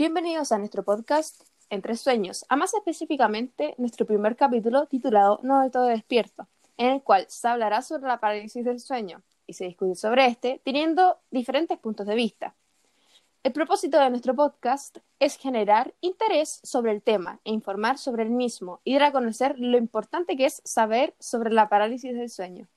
Bienvenidos 0.00 0.50
a 0.50 0.56
nuestro 0.56 0.82
podcast 0.82 1.42
Entre 1.68 1.94
Sueños, 1.94 2.46
a 2.48 2.56
más 2.56 2.72
específicamente 2.72 3.74
nuestro 3.76 4.06
primer 4.06 4.34
capítulo 4.34 4.86
titulado 4.86 5.40
No 5.42 5.60
de 5.60 5.68
todo 5.68 5.84
despierto, 5.84 6.48
en 6.78 6.92
el 6.92 7.02
cual 7.02 7.26
se 7.28 7.46
hablará 7.46 7.82
sobre 7.82 8.08
la 8.08 8.18
parálisis 8.18 8.64
del 8.64 8.80
sueño 8.80 9.20
y 9.46 9.52
se 9.52 9.66
discute 9.66 9.94
sobre 9.96 10.24
este 10.24 10.58
teniendo 10.64 11.18
diferentes 11.30 11.78
puntos 11.78 12.06
de 12.06 12.14
vista. 12.14 12.54
El 13.42 13.52
propósito 13.52 14.00
de 14.00 14.08
nuestro 14.08 14.34
podcast 14.34 14.96
es 15.18 15.36
generar 15.36 15.92
interés 16.00 16.60
sobre 16.62 16.92
el 16.92 17.02
tema 17.02 17.38
e 17.44 17.50
informar 17.50 17.98
sobre 17.98 18.22
el 18.22 18.30
mismo 18.30 18.80
y 18.84 18.94
dar 18.94 19.02
a 19.02 19.12
conocer 19.12 19.56
lo 19.58 19.76
importante 19.76 20.34
que 20.34 20.46
es 20.46 20.62
saber 20.64 21.14
sobre 21.18 21.52
la 21.52 21.68
parálisis 21.68 22.16
del 22.16 22.30
sueño. 22.30 22.68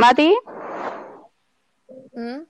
Mati, 0.00 0.34
¿Mm? 2.14 2.40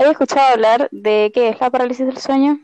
¿has 0.00 0.08
escuchado 0.08 0.54
hablar 0.54 0.88
de 0.90 1.30
qué 1.32 1.50
es 1.50 1.60
la 1.60 1.70
parálisis 1.70 2.04
del 2.04 2.18
sueño? 2.18 2.58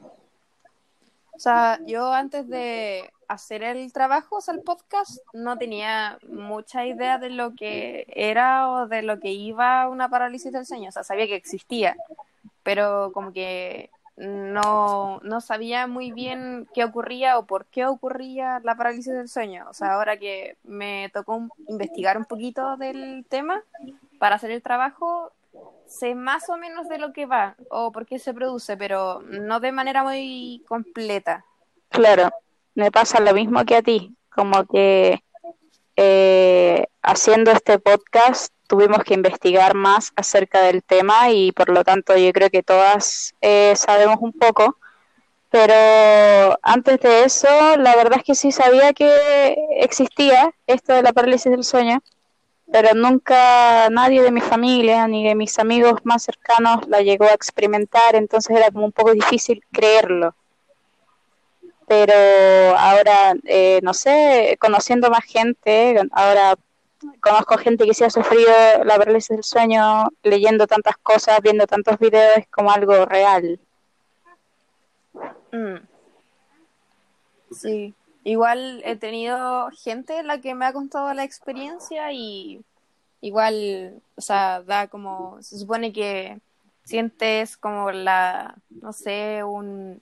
O 1.33 1.39
sea, 1.39 1.79
yo 1.87 2.13
antes 2.13 2.49
de 2.49 3.09
hacer 3.29 3.63
el 3.63 3.93
trabajo, 3.93 4.39
o 4.39 4.41
sea, 4.41 4.55
el 4.55 4.63
podcast, 4.63 5.21
no 5.33 5.57
tenía 5.59 6.19
mucha 6.29 6.85
idea 6.87 7.19
de 7.19 7.31
lo 7.31 7.55
que 7.55 8.05
era 8.09 8.73
o 8.73 8.89
de 8.89 9.03
lo 9.03 9.21
que 9.21 9.31
iba 9.31 9.89
una 9.89 10.11
parálisis 10.11 10.53
del 10.53 10.67
sueño. 10.67 10.89
O 10.89 10.93
sea, 10.93 11.05
sabía 11.05 11.29
que 11.29 11.37
existía, 11.37 11.97
pero 12.65 13.13
como 13.15 13.33
que 13.33 13.91
no, 14.21 15.19
no 15.23 15.41
sabía 15.41 15.87
muy 15.87 16.13
bien 16.13 16.69
qué 16.75 16.85
ocurría 16.85 17.39
o 17.39 17.47
por 17.47 17.65
qué 17.67 17.87
ocurría 17.87 18.61
la 18.63 18.77
parálisis 18.77 19.15
del 19.15 19.29
sueño. 19.29 19.67
O 19.71 19.73
sea, 19.73 19.95
ahora 19.95 20.19
que 20.19 20.59
me 20.63 21.11
tocó 21.15 21.49
investigar 21.69 22.19
un 22.19 22.27
poquito 22.27 22.77
del 22.77 23.25
tema 23.29 23.63
para 24.19 24.35
hacer 24.35 24.51
el 24.51 24.63
trabajo, 24.63 25.33
sé 25.87 26.15
más 26.15 26.51
o 26.51 26.59
menos 26.59 26.87
de 26.89 26.99
lo 26.99 27.15
que 27.15 27.25
va 27.25 27.57
o 27.71 27.93
por 27.93 28.05
qué 28.05 28.19
se 28.19 28.35
produce, 28.35 28.77
pero 28.77 29.23
no 29.23 29.59
de 29.59 29.73
manera 29.73 30.05
muy 30.05 30.63
completa. 30.69 31.47
Claro, 31.89 32.29
me 32.75 32.93
pasa 32.93 33.21
lo 33.21 33.33
mismo 33.33 33.65
que 33.65 33.77
a 33.77 33.83
ti, 33.83 34.15
como 34.29 34.67
que 34.67 35.25
eh, 35.97 36.87
haciendo 37.03 37.53
este 37.53 37.79
podcast 37.79 38.53
tuvimos 38.71 39.03
que 39.03 39.15
investigar 39.15 39.75
más 39.75 40.13
acerca 40.15 40.63
del 40.63 40.85
tema 40.85 41.31
y 41.31 41.51
por 41.51 41.71
lo 41.71 41.83
tanto 41.83 42.17
yo 42.17 42.33
creo 42.33 42.51
que 42.51 42.63
todas 42.63 43.35
eh, 43.41 43.75
sabemos 43.75 44.19
un 44.21 44.33
poco, 44.33 44.79
pero 45.51 46.57
antes 46.63 47.01
de 47.01 47.25
eso 47.25 47.49
la 47.79 47.97
verdad 47.97 48.19
es 48.19 48.25
que 48.25 48.37
sí 48.37 48.53
sabía 48.53 48.93
que 48.93 49.57
existía 49.81 50.55
esto 50.69 50.93
de 50.93 51.03
la 51.03 51.13
parálisis 51.13 51.51
del 51.51 51.65
sueño, 51.65 52.01
pero 52.71 52.95
nunca 52.95 53.91
nadie 53.91 54.23
de 54.23 54.31
mi 54.31 54.41
familia 54.41 55.09
ni 55.09 55.27
de 55.27 55.35
mis 55.35 55.59
amigos 55.59 55.95
más 56.05 56.23
cercanos 56.23 56.87
la 56.87 57.03
llegó 57.03 57.25
a 57.25 57.35
experimentar, 57.35 58.15
entonces 58.15 58.57
era 58.57 58.71
como 58.71 58.85
un 58.85 58.93
poco 58.93 59.13
difícil 59.13 59.65
creerlo. 59.73 60.37
Pero 61.89 62.15
ahora, 62.79 63.35
eh, 63.47 63.81
no 63.83 63.95
sé, 63.95 64.57
conociendo 64.61 65.11
más 65.11 65.25
gente, 65.25 66.01
ahora 66.13 66.57
conozco 67.21 67.59
gente 67.59 67.87
que 67.87 67.95
sí 67.95 68.05
ha 68.05 68.11
sufrido 68.11 68.53
la 68.85 68.97
parálisis 68.97 69.31
del 69.31 69.45
sueño, 69.45 70.09
leyendo 70.23 70.67
tantas 70.67 70.97
cosas, 70.99 71.41
viendo 71.43 71.67
tantos 71.67 71.99
videos, 71.99 72.39
es 72.39 72.49
como 72.49 72.71
algo 72.71 73.05
real. 73.07 73.61
Mm. 75.53 75.77
Sí, 77.53 77.95
igual 78.25 78.83
he 78.85 78.97
tenido 78.97 79.71
gente 79.71 80.23
la 80.23 80.41
que 80.41 80.55
me 80.55 80.67
ha 80.67 80.73
contado 80.73 81.13
la 81.15 81.25
experiencia 81.25 82.13
y 82.13 82.63
igual, 83.21 84.01
o 84.17 84.21
sea, 84.21 84.63
da 84.63 84.89
como, 84.89 85.43
se 85.43 85.59
supone 85.59 85.93
que 85.93 86.39
sientes 86.85 87.57
como 87.57 87.91
la, 87.93 88.57
no 88.71 88.93
sé, 88.93 89.43
un, 89.45 90.01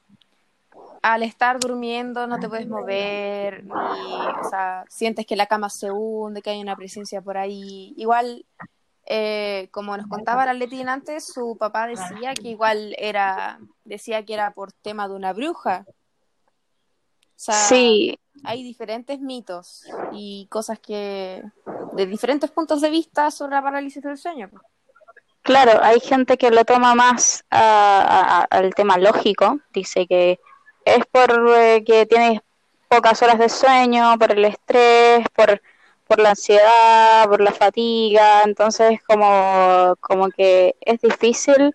al 1.02 1.22
estar 1.22 1.58
durmiendo 1.60 2.26
no 2.26 2.38
te 2.40 2.48
puedes 2.48 2.68
mover, 2.68 3.64
ni, 3.64 3.72
o 3.72 4.48
sea, 4.50 4.84
sientes 4.88 5.26
que 5.26 5.36
la 5.36 5.46
cama 5.46 5.70
se 5.70 5.90
hunde, 5.90 6.42
que 6.42 6.50
hay 6.50 6.60
una 6.60 6.76
presencia 6.76 7.20
por 7.22 7.36
ahí. 7.38 7.94
Igual, 7.96 8.44
eh, 9.06 9.68
como 9.70 9.96
nos 9.96 10.06
contaba 10.06 10.44
la 10.44 10.54
Leti 10.54 10.82
antes, 10.82 11.24
su 11.26 11.56
papá 11.58 11.86
decía 11.86 12.34
que 12.34 12.48
igual 12.48 12.94
era, 12.98 13.58
decía 13.84 14.24
que 14.24 14.34
era 14.34 14.52
por 14.52 14.72
tema 14.72 15.08
de 15.08 15.14
una 15.14 15.32
bruja. 15.32 15.84
O 15.88 17.40
sea, 17.40 17.54
Sí, 17.54 18.18
hay 18.44 18.62
diferentes 18.62 19.20
mitos 19.20 19.84
y 20.12 20.46
cosas 20.50 20.78
que, 20.80 21.42
de 21.92 22.06
diferentes 22.06 22.50
puntos 22.50 22.80
de 22.80 22.90
vista 22.90 23.30
sobre 23.30 23.54
la 23.54 23.62
parálisis 23.62 24.02
del 24.02 24.18
sueño. 24.18 24.48
pues. 24.50 24.62
claro, 25.42 25.80
hay 25.82 26.00
gente 26.00 26.36
que 26.36 26.50
lo 26.50 26.64
toma 26.64 26.94
más 26.94 27.44
a- 27.50 28.40
a- 28.50 28.56
al 28.58 28.74
tema 28.74 28.98
lógico, 28.98 29.60
dice 29.72 30.06
que 30.06 30.38
es 30.96 31.06
por 31.06 31.30
eh, 31.56 31.84
que 31.84 32.06
tienes 32.06 32.40
pocas 32.88 33.22
horas 33.22 33.38
de 33.38 33.48
sueño, 33.48 34.18
por 34.18 34.32
el 34.32 34.44
estrés, 34.44 35.26
por, 35.34 35.60
por 36.06 36.18
la 36.18 36.30
ansiedad, 36.30 37.28
por 37.28 37.40
la 37.40 37.52
fatiga, 37.52 38.42
entonces 38.44 39.00
como, 39.06 39.94
como 40.00 40.28
que 40.30 40.74
es 40.80 41.00
difícil 41.00 41.74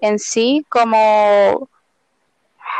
en 0.00 0.18
sí, 0.18 0.64
como, 0.68 1.68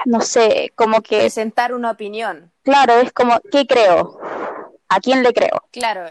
no 0.05 0.21
sé, 0.21 0.73
como 0.75 1.01
que, 1.01 1.21
Presentar 1.21 1.75
una 1.75 1.91
opinión. 1.91 2.53
claro, 2.63 2.95
es 2.95 3.13
como, 3.13 3.41
¿qué 3.51 3.67
creo? 3.67 4.19
¿A 4.89 5.01
quién 5.01 5.23
le 5.23 5.33
creo? 5.33 5.63
Claro, 5.71 6.07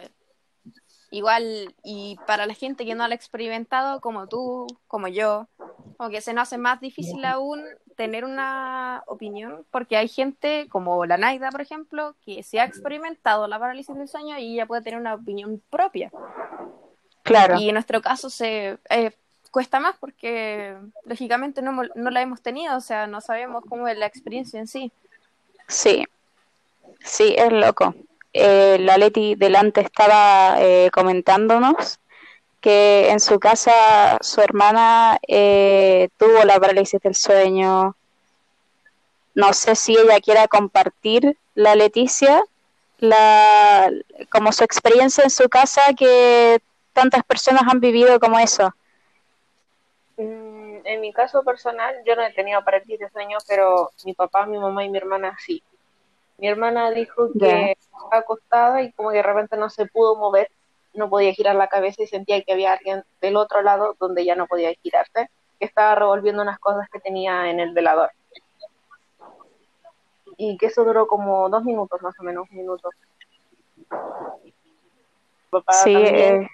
igual, 1.11 1.73
y 1.83 2.17
para 2.25 2.45
la 2.45 2.53
gente 2.53 2.85
que 2.85 2.95
no 2.95 3.07
lo 3.07 3.11
ha 3.11 3.15
experimentado, 3.15 3.99
como 4.01 4.27
tú, 4.27 4.67
como 4.87 5.07
yo, 5.07 5.47
como 5.99 6.11
que 6.11 6.21
se 6.21 6.31
nos 6.31 6.43
hace 6.43 6.57
más 6.57 6.79
difícil 6.79 7.25
aún 7.25 7.61
tener 7.97 8.23
una 8.23 9.03
opinión, 9.05 9.65
porque 9.69 9.97
hay 9.97 10.07
gente 10.07 10.67
como 10.69 11.05
la 11.05 11.17
Naida, 11.17 11.51
por 11.51 11.59
ejemplo, 11.59 12.15
que 12.23 12.41
se 12.41 12.61
ha 12.61 12.63
experimentado 12.63 13.47
la 13.49 13.59
parálisis 13.59 13.93
del 13.97 14.07
sueño 14.07 14.37
y 14.37 14.53
ella 14.53 14.65
puede 14.65 14.81
tener 14.81 14.97
una 14.97 15.15
opinión 15.15 15.61
propia. 15.69 16.09
Claro, 17.23 17.59
Y 17.59 17.67
en 17.67 17.73
nuestro 17.73 18.01
caso 18.01 18.29
se 18.29 18.77
eh, 18.89 19.11
cuesta 19.51 19.81
más 19.81 19.97
porque 19.99 20.73
lógicamente 21.03 21.61
no, 21.61 21.73
no 21.93 22.09
la 22.11 22.21
hemos 22.21 22.41
tenido, 22.41 22.77
o 22.77 22.81
sea, 22.81 23.05
no 23.05 23.19
sabemos 23.19 23.65
cómo 23.67 23.85
es 23.89 23.97
la 23.97 24.05
experiencia 24.05 24.57
en 24.57 24.67
sí. 24.67 24.93
sí, 25.67 26.05
sí, 27.03 27.35
es 27.37 27.51
loco. 27.51 27.93
Eh, 28.31 28.77
la 28.79 28.97
Leti 28.97 29.35
delante 29.35 29.81
estaba 29.81 30.61
eh, 30.61 30.89
comentándonos 30.93 31.99
que 32.61 33.09
en 33.09 33.19
su 33.19 33.39
casa 33.39 34.17
su 34.21 34.41
hermana 34.41 35.19
eh, 35.27 36.09
tuvo 36.17 36.43
la 36.43 36.59
parálisis 36.59 36.99
del 37.01 37.15
sueño. 37.15 37.95
No 39.35 39.53
sé 39.53 39.75
si 39.75 39.97
ella 39.97 40.19
quiera 40.19 40.47
compartir 40.47 41.37
la 41.55 41.75
Leticia, 41.75 42.43
la, 42.97 43.89
como 44.29 44.51
su 44.51 44.63
experiencia 44.63 45.23
en 45.23 45.29
su 45.29 45.47
casa 45.47 45.93
que 45.97 46.59
tantas 46.93 47.23
personas 47.23 47.63
han 47.69 47.79
vivido 47.79 48.19
como 48.19 48.39
eso. 48.39 48.73
Mm, 50.17 50.81
En 50.83 51.01
mi 51.01 51.13
caso 51.13 51.43
personal, 51.43 51.95
yo 52.05 52.15
no 52.15 52.23
he 52.23 52.33
tenido 52.33 52.63
parálisis 52.63 52.99
de 52.99 53.09
sueño, 53.09 53.37
pero 53.47 53.91
mi 54.05 54.13
papá, 54.13 54.45
mi 54.45 54.57
mamá 54.57 54.83
y 54.83 54.89
mi 54.89 54.97
hermana 54.97 55.37
sí. 55.39 55.63
Mi 56.37 56.47
hermana 56.47 56.91
dijo 56.91 57.29
que 57.37 57.71
estaba 57.71 58.17
acostada 58.17 58.81
y 58.81 58.91
como 58.93 59.11
que 59.11 59.17
de 59.17 59.23
repente 59.23 59.57
no 59.57 59.69
se 59.69 59.85
pudo 59.85 60.15
mover, 60.15 60.49
no 60.99 61.09
podía 61.09 61.33
girar 61.33 61.55
la 61.55 61.67
cabeza 61.67 62.03
y 62.03 62.07
sentía 62.07 62.41
que 62.43 62.53
había 62.53 62.73
alguien 62.73 63.03
del 63.21 63.37
otro 63.37 63.63
lado 63.63 63.95
donde 63.99 64.25
ya 64.25 64.35
no 64.35 64.45
podía 64.45 64.73
girarse, 64.83 65.29
que 65.57 65.65
estaba 65.65 65.95
revolviendo 65.95 66.41
unas 66.43 66.59
cosas 66.59 66.87
que 66.91 66.99
tenía 66.99 67.49
en 67.49 67.59
el 67.59 67.73
velador. 67.73 68.11
Y 70.37 70.57
que 70.57 70.67
eso 70.67 70.83
duró 70.83 71.07
como 71.07 71.49
dos 71.49 71.63
minutos, 71.63 72.01
más 72.01 72.13
o 72.19 72.23
menos, 72.23 72.47
un 72.51 72.57
minuto. 72.57 72.89
Mi 74.41 74.53
papá 75.49 75.73
Sí, 75.73 75.93
también 75.93 76.43
eh, 76.43 76.49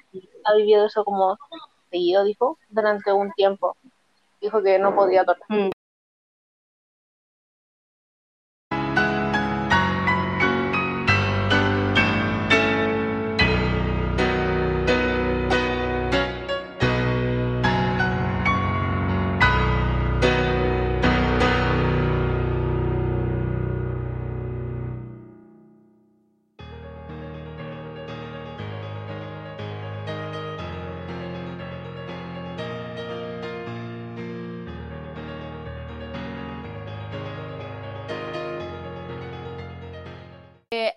ha 0.46 0.56
vivido 0.56 0.86
eso 0.86 1.04
como 1.04 1.38
seguido, 1.90 2.24
dijo, 2.24 2.58
durante 2.70 3.12
un 3.12 3.32
tiempo. 3.34 3.76
Dijo 4.42 4.62
que 4.62 4.80
no 4.80 4.96
podía 4.96 5.24
dormir. 5.24 5.72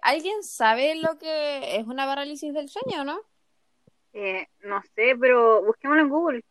¿Alguien 0.08 0.43
sabe 0.43 0.94
lo 0.94 1.19
que 1.19 1.76
es 1.76 1.87
una 1.87 2.06
parálisis 2.06 2.55
del 2.55 2.70
sueño, 2.70 3.05
no? 3.05 3.20
Eh, 4.14 4.49
no 4.60 4.81
sé, 4.94 5.14
pero 5.20 5.62
busquémoslo 5.62 6.02
en 6.02 6.08
Google. 6.08 6.44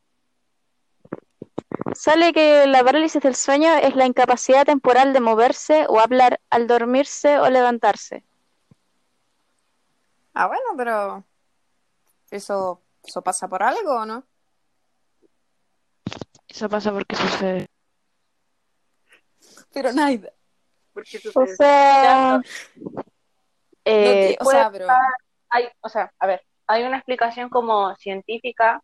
Sale 1.96 2.34
que 2.34 2.68
la 2.68 2.84
parálisis 2.84 3.20
del 3.20 3.34
sueño 3.34 3.74
es 3.78 3.96
la 3.96 4.06
incapacidad 4.06 4.64
temporal 4.64 5.12
de 5.12 5.22
moverse 5.22 5.88
o 5.90 6.00
hablar 6.00 6.40
al 6.52 6.68
dormirse 6.68 7.40
o 7.40 7.50
levantarse. 7.50 8.24
Ah, 10.36 10.46
bueno, 10.46 10.76
pero 10.78 11.24
eso, 12.30 12.84
eso 13.04 13.24
pasa 13.24 13.48
por 13.48 13.64
algo, 13.64 13.96
¿o 13.96 14.06
no? 14.06 14.24
Eso 16.48 16.70
pasa 16.70 16.92
porque 16.92 17.16
sucede. 17.16 17.66
Pero 19.74 19.92
nada. 19.94 20.32
Porque 20.94 21.20
O 21.34 21.48
sea, 21.48 22.40
eh, 23.88 24.38
o 24.40 24.46
sea, 24.46 24.70
pero 24.72 24.88
hay, 25.50 25.68
o 25.82 25.90
sea, 25.90 26.12
a 26.20 26.28
ver, 26.28 26.44
hay 26.68 26.84
una 26.84 26.98
explicación 26.98 27.50
como 27.50 27.96
científica, 27.96 28.82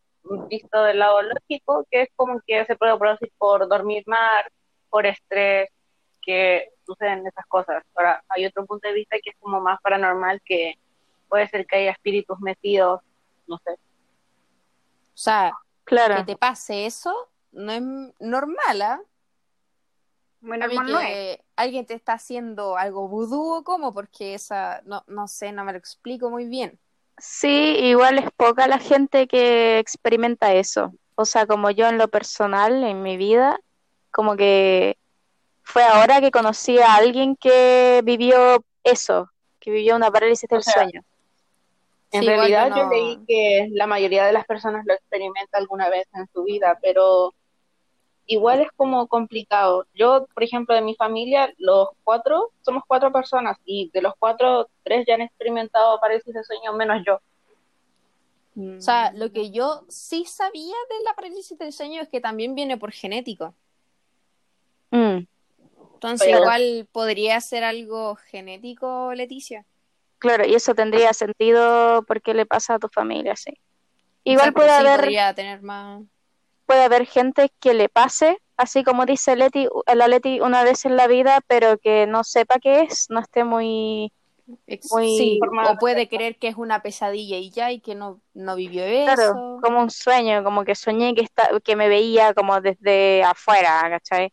visto 0.50 0.84
del 0.84 1.00
lado 1.00 1.22
lógico, 1.22 1.86
que 1.92 2.04
es 2.04 2.10
como 2.16 2.40
que 2.46 2.66
se 2.66 2.76
puede 2.76 2.98
producir 2.98 3.32
por 3.38 3.68
dormir 3.68 4.04
mal, 4.06 4.46
por 4.90 5.06
estrés, 5.06 5.70
que 6.22 6.70
suceden 6.86 7.28
esas 7.28 7.46
cosas. 7.48 7.84
Ahora, 7.96 8.24
hay 8.30 8.46
otro 8.46 8.66
punto 8.66 8.88
de 8.88 8.94
vista 8.94 9.18
que 9.22 9.32
es 9.32 9.36
como 9.40 9.60
más 9.60 9.80
paranormal, 9.82 10.42
que 10.46 10.76
puede 11.28 11.48
ser 11.50 11.66
que 11.66 11.78
haya 11.78 11.92
espíritus 11.92 12.40
metidos, 12.40 13.02
no 13.48 13.58
sé. 13.58 13.72
o 13.72 13.78
sea, 15.14 15.52
que 15.86 15.96
claro. 15.96 16.26
te 16.26 16.38
pase 16.38 16.86
eso 16.86 17.30
no 17.54 17.72
es 17.72 17.82
normal, 18.20 18.82
¿ah? 18.82 19.02
Bueno, 20.44 20.66
A 20.66 20.68
no 20.68 21.00
es. 21.00 21.40
alguien 21.56 21.86
te 21.86 21.94
está 21.94 22.14
haciendo 22.14 22.78
algo 22.78 23.08
vudú 23.08 23.56
o 23.56 23.64
cómo, 23.64 23.94
porque 23.94 24.34
esa, 24.34 24.82
no, 24.86 25.04
no 25.08 25.28
sé, 25.28 25.52
no 25.52 25.64
me 25.64 25.72
lo 25.72 25.78
explico 25.78 26.30
muy 26.30 26.46
bien. 26.46 26.78
Sí, 27.18 27.78
igual 27.80 28.18
es 28.18 28.30
poca 28.36 28.68
la 28.68 28.80
gente 28.80 29.28
que 29.28 29.80
experimenta 29.80 30.54
eso. 30.54 30.94
O 31.16 31.26
sea, 31.26 31.46
como 31.46 31.70
yo 31.70 31.88
en 31.88 31.98
lo 31.98 32.08
personal, 32.08 32.84
en 32.84 33.04
mi 33.04 33.18
vida, 33.18 33.60
como 34.12 34.36
que 34.36 34.98
fue 35.64 35.84
ahora 35.84 36.20
que 36.22 36.32
conocí 36.32 36.80
a 36.80 36.96
alguien 36.96 37.36
que 37.36 38.02
vivió 38.04 38.64
eso, 38.84 39.30
que 39.60 39.72
vivió 39.72 39.96
una 39.96 40.12
parálisis 40.12 40.50
del 40.50 40.60
O 40.60 40.62
sea, 40.64 40.74
sueño. 40.74 41.02
En 42.12 42.22
Sí, 42.22 42.28
realidad 42.28 42.70
yo 42.70 42.76
yo 42.78 42.84
no- 42.84 42.90
leí 42.92 43.20
que 43.28 43.68
la 43.72 43.88
mayoría 43.88 44.26
de 44.26 44.34
las 44.34 44.46
personas 44.46 44.86
lo 44.86 44.94
experimenta 44.94 45.58
alguna 45.58 45.90
vez 45.90 46.06
en 46.14 46.28
su 46.34 46.44
vida, 46.44 46.78
pero 46.82 47.34
igual 48.26 48.62
es 48.62 48.70
como 48.76 49.08
complicado. 49.08 49.88
Yo, 49.94 50.28
por 50.34 50.44
ejemplo, 50.44 50.76
de 50.76 50.82
mi 50.82 50.96
familia, 50.96 51.54
los 51.58 51.90
cuatro, 52.04 52.52
somos 52.62 52.84
cuatro 52.88 53.12
personas 53.12 53.58
y 53.66 53.90
de 53.94 54.02
los 54.02 54.14
cuatro, 54.20 54.70
tres 54.84 55.06
ya 55.08 55.16
han 55.16 55.22
experimentado 55.22 56.00
parálisis 56.00 56.34
de 56.34 56.44
sueño, 56.44 56.74
menos 56.74 57.04
yo. 57.06 57.20
O 58.78 58.82
sea, 58.82 59.12
lo 59.14 59.32
que 59.32 59.52
yo 59.52 59.86
sí 59.90 60.26
sabía 60.26 60.76
de 60.90 61.04
la 61.06 61.14
parálisis 61.16 61.58
del 61.58 61.74
sueño 61.74 62.02
es 62.02 62.10
que 62.10 62.22
también 62.22 62.56
viene 62.56 62.78
por 62.78 62.92
genético. 62.92 63.56
Mm, 64.92 65.26
Entonces, 65.96 66.30
igual 66.30 66.88
podría 66.92 67.40
ser 67.42 67.64
algo 67.64 68.16
genético, 68.16 69.14
Leticia. 69.16 69.66
claro, 70.20 70.46
y 70.46 70.56
eso 70.56 70.74
tendría 70.76 71.14
sentido 71.14 72.04
porque 72.08 72.34
le 72.34 72.46
pasa 72.46 72.76
a 72.76 72.80
tu 72.80 72.88
familia, 72.90 73.36
sí. 73.36 73.54
Igual 74.24 74.54
puede 74.54 74.70
sí, 74.70 74.76
haber, 74.76 75.00
podría 75.00 75.34
tener 75.34 75.62
más. 75.62 76.04
Puede 76.66 76.84
haber 76.84 77.06
gente 77.06 77.50
que 77.60 77.74
le 77.74 77.90
pase, 77.90 78.38
así 78.58 78.84
como 78.84 79.06
dice 79.06 79.36
Leti, 79.36 79.68
la 79.94 80.08
Leti 80.08 80.40
una 80.42 80.64
vez 80.64 80.86
en 80.86 80.96
la 80.98 81.08
vida, 81.08 81.42
pero 81.48 81.78
que 81.78 82.08
no 82.08 82.24
sepa 82.24 82.60
qué 82.60 82.82
es, 82.82 83.08
no 83.10 83.20
esté 83.20 83.44
muy 83.44 84.12
Muy 84.92 85.08
sí, 85.18 85.40
o 85.42 85.78
puede 85.78 86.08
creer 86.08 86.38
que 86.38 86.48
es 86.50 86.56
una 86.58 86.82
pesadilla 86.82 87.38
y 87.38 87.50
ya, 87.52 87.72
y 87.72 87.80
que 87.80 87.96
no, 87.96 88.22
no 88.34 88.56
vivió 88.56 88.84
Claro, 89.04 89.24
eso. 89.24 89.58
como 89.62 89.82
un 89.82 89.90
sueño, 89.90 90.44
como 90.44 90.64
que 90.64 90.76
soñé 90.76 91.14
que 91.16 91.22
está, 91.22 91.50
que 91.64 91.76
me 91.76 91.88
veía 91.90 92.34
como 92.34 92.62
desde 92.62 93.24
afuera, 93.24 93.82
¿cachai? 93.90 94.32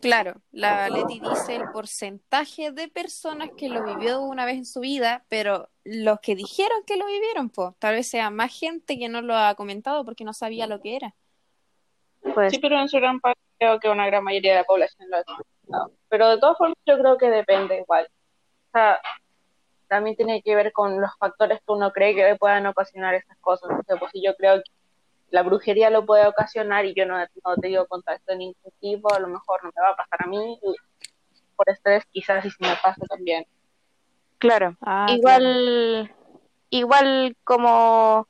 Claro, 0.00 0.34
la 0.52 0.88
Leti 0.88 1.20
dice 1.20 1.56
el 1.56 1.70
porcentaje 1.72 2.70
de 2.70 2.88
personas 2.88 3.50
que 3.56 3.68
lo 3.68 3.82
vivió 3.82 4.20
una 4.20 4.44
vez 4.44 4.56
en 4.56 4.66
su 4.66 4.80
vida, 4.80 5.24
pero 5.28 5.70
los 5.84 6.20
que 6.20 6.34
dijeron 6.34 6.78
que 6.86 6.96
lo 6.96 7.06
vivieron, 7.06 7.50
pues, 7.50 7.74
tal 7.78 7.94
vez 7.94 8.08
sea 8.08 8.30
más 8.30 8.56
gente 8.56 8.98
que 8.98 9.08
no 9.08 9.22
lo 9.22 9.34
ha 9.36 9.54
comentado 9.54 10.04
porque 10.04 10.24
no 10.24 10.32
sabía 10.32 10.66
lo 10.66 10.80
que 10.80 10.96
era. 10.96 11.14
Pues 12.34 12.52
Sí, 12.52 12.58
pero 12.58 12.78
en 12.78 12.88
su 12.88 12.98
gran 12.98 13.20
parte 13.20 13.40
creo 13.58 13.80
que 13.80 13.88
una 13.88 14.06
gran 14.06 14.22
mayoría 14.22 14.52
de 14.52 14.58
la 14.58 14.64
población 14.64 15.08
lo 15.08 15.16
ha 15.16 15.20
experimentado. 15.20 15.92
Pero 16.08 16.28
de 16.28 16.38
todas 16.38 16.58
formas 16.58 16.76
yo 16.86 16.98
creo 16.98 17.16
que 17.16 17.30
depende 17.30 17.78
igual. 17.78 18.06
O 18.68 18.70
sea, 18.72 19.00
también 19.88 20.16
tiene 20.16 20.42
que 20.42 20.54
ver 20.54 20.72
con 20.72 21.00
los 21.00 21.10
factores 21.18 21.58
que 21.58 21.72
uno 21.72 21.92
cree 21.92 22.14
que 22.14 22.36
puedan 22.36 22.66
ocasionar 22.66 23.14
esas 23.14 23.38
cosas. 23.38 23.70
O 23.70 23.82
sea, 23.84 23.96
pues 23.96 24.10
si 24.12 24.22
yo 24.22 24.34
creo 24.36 24.56
que 24.56 24.70
la 25.30 25.42
brujería 25.42 25.90
lo 25.90 26.06
puede 26.06 26.26
ocasionar 26.26 26.84
y 26.86 26.94
yo 26.94 27.06
no, 27.06 27.18
no 27.18 27.56
te 27.60 27.68
digo 27.68 27.86
contacto 27.86 28.32
de 28.32 28.38
ningún 28.38 28.72
tipo, 28.80 29.12
a 29.12 29.20
lo 29.20 29.28
mejor 29.28 29.62
no 29.64 29.70
me 29.74 29.82
va 29.82 29.90
a 29.90 29.96
pasar 29.96 30.20
a 30.24 30.28
mí. 30.28 30.58
y 30.62 30.74
por 31.56 31.70
estrés 31.70 32.04
quizás 32.12 32.42
se 32.44 32.50
me 32.60 32.76
pasa 32.82 33.00
también. 33.08 33.44
claro, 34.38 34.76
Ah, 34.82 35.06
igual, 35.12 36.14
igual 36.70 37.36
como 37.44 38.28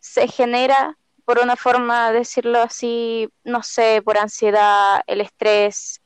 se 0.00 0.28
genera, 0.28 0.96
por 1.24 1.38
una 1.40 1.56
forma 1.56 2.10
de 2.12 2.20
decirlo 2.20 2.60
así, 2.62 3.28
no 3.44 3.62
sé, 3.62 4.02
por 4.04 4.18
ansiedad, 4.18 5.02
el 5.06 5.20
estrés, 5.20 6.00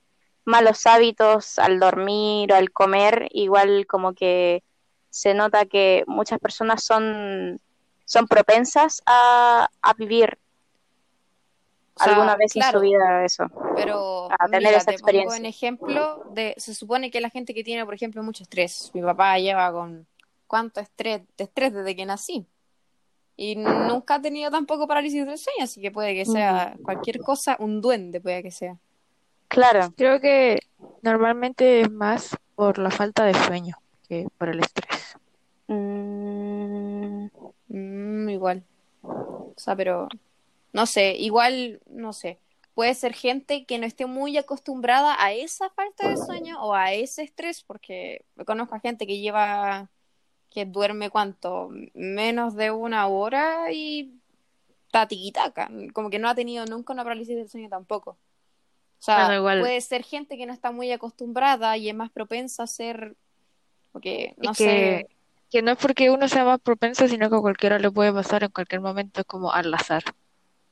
malos 0.45 0.87
hábitos 0.87 1.59
al 1.59 1.79
dormir 1.79 2.53
o 2.53 2.57
al 2.57 2.73
comer, 2.73 3.29
igual 3.33 3.87
como 3.87 4.15
que 4.15 4.65
se 5.11 5.35
nota 5.35 5.67
que 5.67 6.05
muchas 6.07 6.39
personas 6.41 6.85
son, 6.85 7.61
son 8.13 8.27
propensas 8.27 9.03
a, 9.07 9.71
a 9.81 9.95
vivir 9.95 10.37
O 11.99 12.05
sea, 12.05 12.13
alguna 12.13 12.37
vez 12.37 12.53
claro, 12.53 12.79
en 12.79 12.85
su 12.85 12.91
vida 12.91 13.25
eso. 13.25 13.45
Pero 13.75 14.29
a 14.31 14.49
tener 14.49 14.61
mira, 14.61 14.77
esa 14.77 14.91
te 14.93 14.99
pongo 14.99 14.99
experiencia. 14.99 15.39
en 15.39 15.47
ejemplo 15.47 16.23
de, 16.35 16.55
se 16.59 16.75
supone 16.75 17.11
que 17.11 17.23
la 17.23 17.31
gente 17.31 17.55
que 17.55 17.65
tiene, 17.65 17.87
por 17.87 17.95
ejemplo, 17.95 18.23
mucho 18.23 18.43
estrés, 18.43 18.91
mi 18.93 19.01
papá 19.01 19.39
lleva 19.39 19.73
con 19.73 20.07
cuánto 20.47 20.81
estrés, 20.81 21.23
de 21.39 21.45
estrés 21.45 21.73
desde 21.73 21.97
que 21.97 22.05
nací. 22.05 22.47
Y 23.35 23.57
nunca 23.57 24.17
ha 24.17 24.21
tenido 24.21 24.51
tampoco 24.51 24.87
parálisis 24.87 25.25
del 25.25 25.39
sueño, 25.39 25.65
así 25.65 25.81
que 25.81 25.91
puede 25.91 26.15
que 26.15 26.27
sea 26.27 26.77
cualquier 26.85 27.19
cosa, 27.21 27.57
un 27.61 27.81
duende 27.81 28.21
puede 28.21 28.43
que 28.43 28.51
sea. 28.51 28.77
Claro, 29.49 29.91
Creo 29.97 30.21
que 30.21 30.59
normalmente 31.01 31.81
es 31.81 31.91
más 31.91 32.37
por 32.55 32.77
la 32.77 32.91
falta 32.91 33.25
de 33.25 33.33
sueño 33.33 33.79
que 34.07 34.29
por 34.37 34.51
el 34.51 34.61
estrés. 34.61 35.17
Mm, 35.69 36.22
Mm, 37.73 38.29
igual. 38.29 38.63
O 39.03 39.55
sea, 39.57 39.75
pero 39.75 40.09
no 40.73 40.87
sé, 40.87 41.15
igual, 41.17 41.81
no 41.87 42.13
sé. 42.13 42.39
Puede 42.75 42.95
ser 42.95 43.13
gente 43.15 43.65
que 43.67 43.79
no 43.79 43.87
esté 43.87 44.07
muy 44.07 44.37
acostumbrada 44.37 45.17
a 45.23 45.33
esa 45.33 45.69
falta 45.71 46.09
de 46.09 46.17
sueño 46.17 46.63
o 46.63 46.75
a 46.75 46.93
ese 46.93 47.23
estrés, 47.23 47.63
porque 47.63 48.25
conozco 48.47 48.75
a 48.75 48.81
gente 48.81 49.07
que 49.07 49.19
lleva, 49.21 49.91
que 50.51 50.65
duerme 50.65 51.11
cuánto, 51.11 51.71
menos 51.95 52.55
de 52.55 52.71
una 52.71 53.07
hora 53.09 53.73
y 53.73 54.15
está 54.87 55.07
tiquitaca, 55.09 55.71
como 55.95 56.11
que 56.11 56.19
no 56.19 56.29
ha 56.29 56.35
tenido 56.35 56.65
nunca 56.67 56.93
una 56.93 57.05
parálisis 57.05 57.37
del 57.37 57.49
sueño 57.49 57.69
tampoco. 57.69 58.11
O 58.13 59.05
sea, 59.05 59.27
Bueno, 59.27 59.41
igual- 59.41 59.61
puede 59.61 59.81
ser 59.81 60.03
gente 60.05 60.37
que 60.37 60.47
no 60.47 60.53
está 60.53 60.71
muy 60.73 60.93
acostumbrada 60.93 61.77
y 61.77 61.89
es 61.89 61.95
más 61.95 62.11
propensa 62.11 62.63
a 62.65 62.67
ser, 62.67 63.17
porque 63.93 64.35
no 64.39 64.55
sé, 64.55 64.65
que, 64.65 65.07
que 65.53 65.61
no 65.61 65.73
es 65.73 65.79
porque 65.79 66.09
uno 66.11 66.29
sea 66.29 66.45
más 66.45 66.61
propenso, 66.61 67.07
sino 67.07 67.29
que 67.29 67.37
a 67.37 67.41
cualquiera 67.41 67.79
le 67.79 67.91
puede 67.91 68.11
pasar 68.11 68.43
en 68.43 68.51
cualquier 68.51 68.81
momento, 68.81 69.21
es 69.21 69.27
como 69.27 69.53
al 69.53 69.73
azar. 69.75 70.03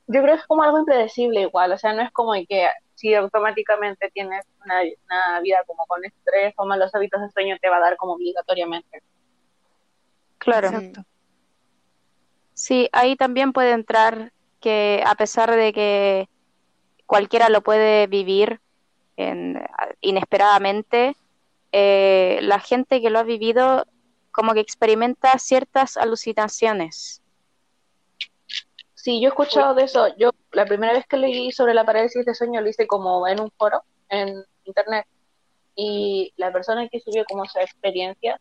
Yo 0.07 0.23
creo 0.23 0.35
que 0.37 0.41
es 0.41 0.47
como 0.47 0.63
algo 0.63 0.79
impredecible 0.79 1.43
igual, 1.43 1.71
o 1.73 1.79
sea, 1.79 1.93
no 1.93 2.01
es 2.03 2.11
como 2.13 2.33
que 2.49 2.67
si 2.95 3.15
automáticamente 3.15 4.11
tienes 4.13 4.47
una, 4.65 4.81
una 5.05 5.41
vida 5.43 5.59
como 5.67 5.85
con 5.87 6.03
estrés 6.05 6.55
o 6.57 6.65
malos 6.65 6.95
hábitos 6.95 7.21
de 7.21 7.31
sueño 7.31 7.57
te 7.61 7.69
va 7.69 7.77
a 7.77 7.81
dar 7.81 7.97
como 7.99 8.15
obligatoriamente. 8.15 9.03
claro. 10.39 10.69
Exacto. 10.69 11.05
Sí, 12.55 12.89
ahí 12.93 13.17
también 13.17 13.53
puede 13.53 13.73
entrar 13.73 14.33
que 14.61 15.03
a 15.07 15.15
pesar 15.15 15.55
de 15.55 15.73
que 15.73 16.29
cualquiera 17.07 17.49
lo 17.51 17.63
puede 17.63 18.07
vivir 18.07 18.61
en- 19.17 19.63
inesperadamente, 20.01 21.17
eh, 21.73 22.39
la 22.43 22.61
gente 22.61 23.01
que 23.01 23.11
lo 23.11 23.19
ha 23.19 23.23
vivido 23.23 23.87
como 24.33 24.55
que 24.55 24.61
experimenta 24.61 25.39
ciertas 25.39 25.97
alucinaciones. 25.97 27.23
Sí, 28.95 29.21
yo 29.21 29.29
he 29.29 29.31
escuchado 29.31 29.75
de 29.75 29.85
eso. 29.85 30.09
Yo 30.19 30.31
la 30.53 30.67
primera 30.67 30.93
vez 30.93 31.07
que 31.07 31.17
leí 31.17 31.53
sobre 31.53 31.73
la 31.75 31.85
parálisis 31.85 32.25
de 32.25 32.35
sueño 32.35 32.61
lo 32.61 32.69
hice 32.69 32.87
como 32.87 33.27
en 33.27 33.41
un 33.41 33.51
foro 33.57 33.83
en 34.09 34.45
internet 34.65 35.07
y 35.75 36.33
la 36.37 36.53
persona 36.53 36.87
que 36.89 37.01
subió 37.01 37.25
como 37.25 37.47
su 37.47 37.59
experiencia 37.61 38.39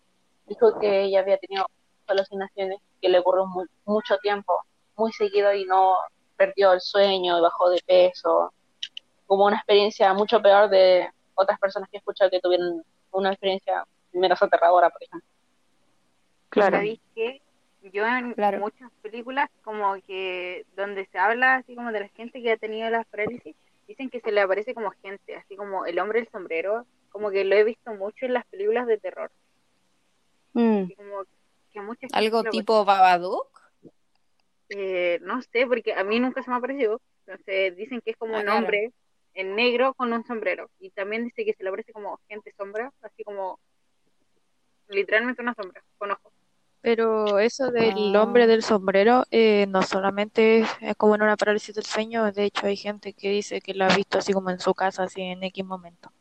dijo 0.47 0.77
que 0.79 1.03
ella 1.03 1.21
había 1.21 1.37
tenido 1.37 1.65
alucinaciones 2.07 2.79
que 3.01 3.07
le 3.07 3.19
ocurrió 3.19 3.45
mu- 3.45 3.67
mucho 3.85 4.17
tiempo, 4.17 4.53
muy 4.97 5.13
seguido 5.13 5.53
y 5.53 5.63
no 5.65 5.95
perdió 6.35 6.73
el 6.73 6.81
sueño 6.81 7.41
bajó 7.41 7.69
de 7.69 7.79
peso. 7.85 8.51
Como 9.27 9.45
una 9.45 9.57
experiencia 9.57 10.13
mucho 10.13 10.41
peor 10.41 10.69
de 10.69 11.07
otras 11.35 11.59
personas 11.59 11.87
que 11.89 11.97
he 11.97 11.99
escuchado 11.99 12.29
que 12.31 12.39
tuvieron 12.41 12.83
una 13.11 13.29
experiencia 13.31 13.85
menos 14.11 14.41
aterradora, 14.41 14.89
por 14.89 15.03
ejemplo. 15.03 15.29
Claro. 16.49 16.77
¿Sabéis 16.77 16.99
qué? 17.15 17.41
Yo 17.93 18.05
en 18.05 18.33
Claro. 18.33 18.59
muchas 18.59 18.91
películas, 19.01 19.49
como 19.63 19.95
que 20.01 20.65
donde 20.75 21.05
se 21.11 21.17
habla 21.17 21.55
así 21.55 21.75
como 21.75 21.91
de 21.91 22.01
la 22.01 22.09
gente 22.09 22.41
que 22.41 22.51
ha 22.51 22.57
tenido 22.57 22.89
las 22.89 23.05
parálisis, 23.07 23.55
dicen 23.87 24.09
que 24.09 24.19
se 24.19 24.31
le 24.31 24.41
aparece 24.41 24.73
como 24.73 24.91
gente, 25.01 25.35
así 25.35 25.55
como 25.55 25.85
el 25.85 25.97
hombre 25.99 26.19
del 26.19 26.29
sombrero, 26.29 26.85
como 27.09 27.31
que 27.31 27.45
lo 27.45 27.55
he 27.55 27.63
visto 27.63 27.93
mucho 27.93 28.25
en 28.25 28.33
las 28.33 28.45
películas 28.47 28.85
de 28.87 28.97
terror. 28.97 29.31
Mm, 30.53 30.91
como 30.95 31.23
que 31.71 31.81
mucha 31.81 32.01
gente 32.01 32.17
Algo 32.17 32.43
tipo 32.43 32.83
Babadook. 32.83 33.47
Eh, 34.69 35.19
no 35.21 35.41
sé, 35.41 35.65
porque 35.65 35.93
a 35.93 36.03
mí 36.03 36.19
nunca 36.19 36.43
se 36.43 36.49
me 36.49 36.55
ha 36.55 36.59
aparecido. 36.59 37.01
Entonces 37.25 37.75
dicen 37.75 38.01
que 38.01 38.11
es 38.11 38.17
como 38.17 38.35
Ah, 38.35 38.39
un 38.39 38.45
claro. 38.45 38.59
hombre 38.59 38.91
en 39.33 39.55
negro 39.55 39.93
con 39.93 40.11
un 40.11 40.25
sombrero. 40.25 40.69
Y 40.79 40.89
también 40.91 41.23
dice 41.23 41.45
que 41.45 41.53
se 41.53 41.63
le 41.63 41.69
aparece 41.69 41.93
como 41.93 42.19
gente 42.27 42.53
sombra, 42.57 42.91
así 43.01 43.23
como 43.23 43.59
literalmente 44.89 45.41
una 45.41 45.53
sombra, 45.55 45.81
con 45.97 46.11
ojos. 46.11 46.33
Pero 46.81 47.39
eso 47.39 47.71
del 47.71 48.15
Ah. 48.15 48.23
hombre 48.23 48.47
del 48.47 48.63
sombrero 48.63 49.25
eh, 49.31 49.65
no 49.67 49.81
solamente 49.83 50.59
es, 50.59 50.69
es 50.81 50.95
como 50.95 51.15
en 51.15 51.23
una 51.23 51.35
parálisis 51.35 51.75
del 51.75 51.83
sueño, 51.85 52.31
de 52.31 52.45
hecho 52.45 52.67
hay 52.67 52.77
gente 52.77 53.13
que 53.13 53.29
dice 53.29 53.59
que 53.59 53.73
la 53.73 53.87
ha 53.87 53.95
visto 53.95 54.17
así 54.19 54.31
como 54.31 54.49
en 54.49 54.59
su 54.59 54.73
casa, 54.73 55.03
así 55.03 55.21
en 55.21 55.43
X 55.43 55.65
momento. 55.65 56.11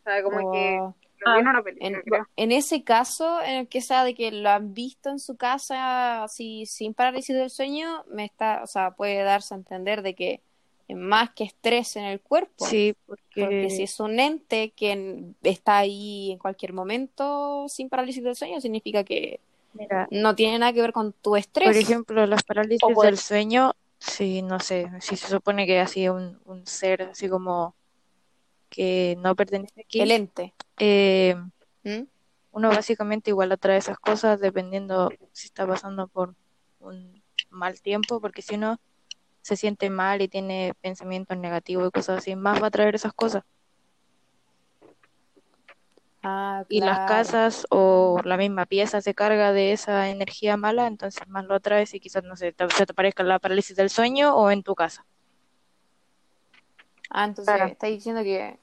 O 0.00 0.02
sea, 0.04 0.22
como 0.22 0.52
que 0.52 0.78
Wow. 0.80 0.94
lo 1.24 1.32
vi 1.34 1.40
en 1.40 1.48
una 1.48 1.62
película, 1.62 2.28
En, 2.34 2.50
ese 2.50 2.82
caso, 2.82 3.40
en 3.42 3.54
el 3.58 3.68
que 3.68 3.80
sea 3.80 4.02
de 4.02 4.14
que 4.14 4.32
lo 4.32 4.50
han 4.50 4.74
visto 4.74 5.08
en 5.10 5.20
su 5.20 5.36
casa 5.36 6.24
así 6.24 6.66
sin 6.66 6.94
parálisis 6.94 7.36
del 7.36 7.50
sueño, 7.50 8.04
me 8.08 8.24
está, 8.24 8.60
o 8.64 8.66
sea, 8.66 8.90
puede 8.90 9.22
darse 9.22 9.54
a 9.54 9.58
entender 9.58 10.02
de 10.02 10.16
que 10.16 10.42
más 10.94 11.30
que 11.30 11.44
estrés 11.44 11.96
en 11.96 12.04
el 12.04 12.20
cuerpo. 12.20 12.66
Sí, 12.66 12.94
Porque 13.06 13.22
porque 13.40 13.70
si 13.70 13.82
es 13.84 13.98
un 14.00 14.18
ente 14.20 14.70
que 14.70 15.32
está 15.42 15.78
ahí 15.78 16.32
en 16.32 16.38
cualquier 16.38 16.72
momento 16.72 17.66
sin 17.68 17.88
parálisis 17.88 18.22
del 18.22 18.36
sueño, 18.36 18.60
significa 18.60 19.04
que 19.04 19.40
mira, 19.74 20.08
no 20.10 20.34
tiene 20.34 20.58
nada 20.58 20.72
que 20.72 20.80
ver 20.80 20.92
con 20.92 21.12
tu 21.12 21.36
estrés. 21.36 21.68
por 21.68 21.76
ejemplo, 21.76 22.26
las 22.26 22.42
parálisis 22.42 22.80
del 23.02 23.18
sueño, 23.18 23.72
sí, 23.98 24.42
no 24.42 24.60
sé, 24.60 24.90
si 25.00 25.16
se 25.16 25.28
supone 25.28 25.66
que 25.66 25.80
así 25.80 26.08
un, 26.08 26.38
un 26.44 26.66
ser 26.66 27.02
así 27.02 27.28
como 27.28 27.74
que 28.68 29.16
no 29.20 29.34
pertenece 29.36 29.82
aquí, 29.82 30.00
el 30.00 30.10
ente. 30.10 30.54
eh, 30.78 31.34
¿Mm? 31.84 32.02
uno 32.52 32.68
básicamente 32.68 33.30
igual 33.30 33.50
atrae 33.52 33.78
esas 33.78 33.98
cosas 33.98 34.40
dependiendo 34.40 35.10
si 35.32 35.46
está 35.46 35.66
pasando 35.66 36.06
por 36.08 36.34
un 36.80 37.22
mal 37.50 37.80
tiempo, 37.80 38.20
porque 38.20 38.42
si 38.42 38.54
uno 38.56 38.78
se 39.42 39.56
siente 39.56 39.90
mal 39.90 40.22
y 40.22 40.28
tiene 40.28 40.74
pensamientos 40.80 41.36
negativos 41.38 41.88
y 41.88 41.90
cosas 41.92 42.18
así, 42.18 42.36
más 42.36 42.62
va 42.62 42.68
a 42.68 42.70
traer 42.70 42.94
esas 42.94 43.12
cosas. 43.12 43.42
Ah, 46.24 46.64
Y 46.68 46.80
las 46.80 47.00
casas 47.00 47.66
o 47.70 48.20
la 48.24 48.36
misma 48.36 48.66
pieza 48.66 49.00
se 49.00 49.14
carga 49.14 49.52
de 49.52 49.72
esa 49.72 50.08
energía 50.08 50.56
mala, 50.56 50.86
entonces 50.86 51.26
más 51.28 51.44
lo 51.44 51.54
atraes 51.56 51.92
y 51.94 52.00
quizás, 52.00 52.22
no 52.24 52.36
sé, 52.36 52.52
te, 52.52 52.68
se 52.70 52.86
te 52.86 52.94
parezca 52.94 53.24
la 53.24 53.40
parálisis 53.40 53.76
del 53.76 53.90
sueño 53.90 54.34
o 54.36 54.50
en 54.50 54.62
tu 54.62 54.74
casa. 54.74 55.04
Ah, 57.10 57.24
entonces 57.24 57.54
Claro. 57.54 57.72
está 57.72 57.88
diciendo 57.88 58.22
que 58.22 58.58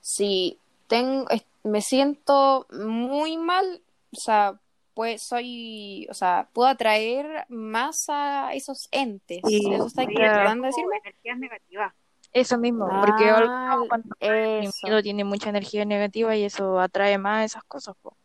si 0.00 0.58
tengo, 0.86 1.26
me 1.64 1.80
siento 1.82 2.66
muy 2.70 3.36
mal, 3.38 3.82
o 4.12 4.16
sea, 4.20 4.60
pues 4.98 5.22
soy, 5.22 6.08
o 6.10 6.14
sea, 6.14 6.48
puedo 6.52 6.68
atraer 6.68 7.44
más 7.48 8.06
a 8.08 8.52
esos 8.52 8.88
entes. 8.90 9.38
Sí, 9.46 9.62
¿Eso 9.72 9.86
está 9.86 10.04
tratando 10.04 10.62
de 10.62 10.66
decirme? 10.70 10.96
energías 11.04 11.38
negativas. 11.38 11.94
Eso 12.32 12.58
mismo, 12.58 12.88
porque 12.88 13.30
Ah, 13.30 13.78
cuando 13.88 14.08
está 14.18 14.26
eso. 14.26 14.72
deprimido 14.74 15.02
tiene 15.04 15.22
mucha 15.22 15.50
energía 15.50 15.84
negativa 15.84 16.34
y 16.34 16.42
eso 16.42 16.80
atrae 16.80 17.16
más 17.16 17.44
esas 17.44 17.62
cosas. 17.62 17.94
po. 18.02 18.16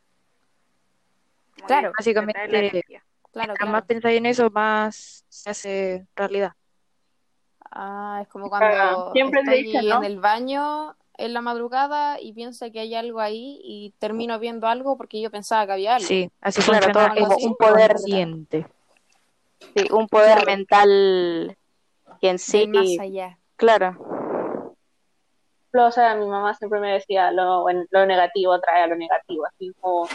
Claro. 1.68 1.92
que 1.92 1.96
Básicamente. 2.00 2.84
Claro, 3.32 3.54
claro. 3.54 3.72
más 3.72 3.84
pensáis 3.84 4.18
en 4.18 4.26
eso, 4.26 4.50
más 4.50 5.26
se 5.30 5.50
hace 5.52 6.08
realidad. 6.16 6.54
Ah, 7.70 8.18
es 8.24 8.28
como 8.30 8.50
cuando 8.50 9.12
siempre 9.14 9.42
estoy 9.42 9.62
dicen, 9.62 9.90
¿no? 9.90 9.98
en 9.98 10.06
el 10.06 10.20
baño 10.20 10.96
en 11.26 11.34
la 11.34 11.42
madrugada 11.42 12.20
y 12.20 12.34
pienso 12.34 12.70
que 12.72 12.80
hay 12.80 12.96
algo 12.96 13.20
ahí 13.20 13.60
y 13.64 13.94
termino 14.00 14.38
viendo 14.40 14.68
algo 14.68 14.98
porque 14.98 15.22
yo 15.22 15.32
pensaba 15.32 15.66
que 15.66 15.72
había 15.74 15.96
algo. 15.96 16.08
Sí, 16.08 16.30
así 16.42 16.62
Claro, 16.62 16.92
todo 16.92 17.38
un 17.38 17.56
poder. 17.56 17.92
inconsciente. 17.92 18.68
sí, 19.76 19.88
un 19.92 20.08
poder 20.08 20.34
Claro. 20.44 20.46
mental 20.46 21.58
que 22.20 22.30
en 22.30 22.40
sí, 22.40 22.60
Del 22.60 22.70
más 22.70 23.00
allá. 23.00 23.40
claro, 23.56 23.98
o 25.76 25.92
sea, 25.92 26.16
mi 26.16 26.26
mamá 26.28 26.54
siempre 26.54 26.80
me 26.80 26.94
decía 26.94 27.32
lo, 27.32 27.62
bueno, 27.62 27.84
lo 27.90 28.06
negativo 28.06 28.60
trae 28.60 28.84
a 28.84 28.88
lo 28.88 28.96
negativo, 28.96 29.46
así 29.46 29.74
como 29.82 30.08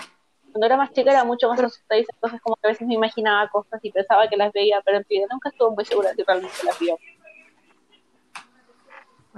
cuando 0.52 0.66
era 0.66 0.76
más 0.76 0.92
chica 0.92 1.10
era 1.10 1.24
mucho 1.24 1.48
más 1.48 1.60
asustadiza, 1.60 2.10
entonces 2.14 2.40
como 2.40 2.56
que 2.56 2.68
a 2.68 2.70
veces 2.70 2.86
me 2.86 2.94
imaginaba 2.94 3.48
cosas 3.48 3.80
y 3.82 3.90
pensaba 3.90 4.28
que 4.28 4.36
las 4.36 4.52
veía, 4.52 4.80
pero 4.84 4.98
en 4.98 5.04
realidad 5.08 5.28
nunca 5.30 5.48
estuve 5.50 5.74
muy 5.74 5.84
segura 5.84 6.14
si 6.14 6.22
realmente 6.22 6.54
las 6.64 6.78
vio. 6.78 6.96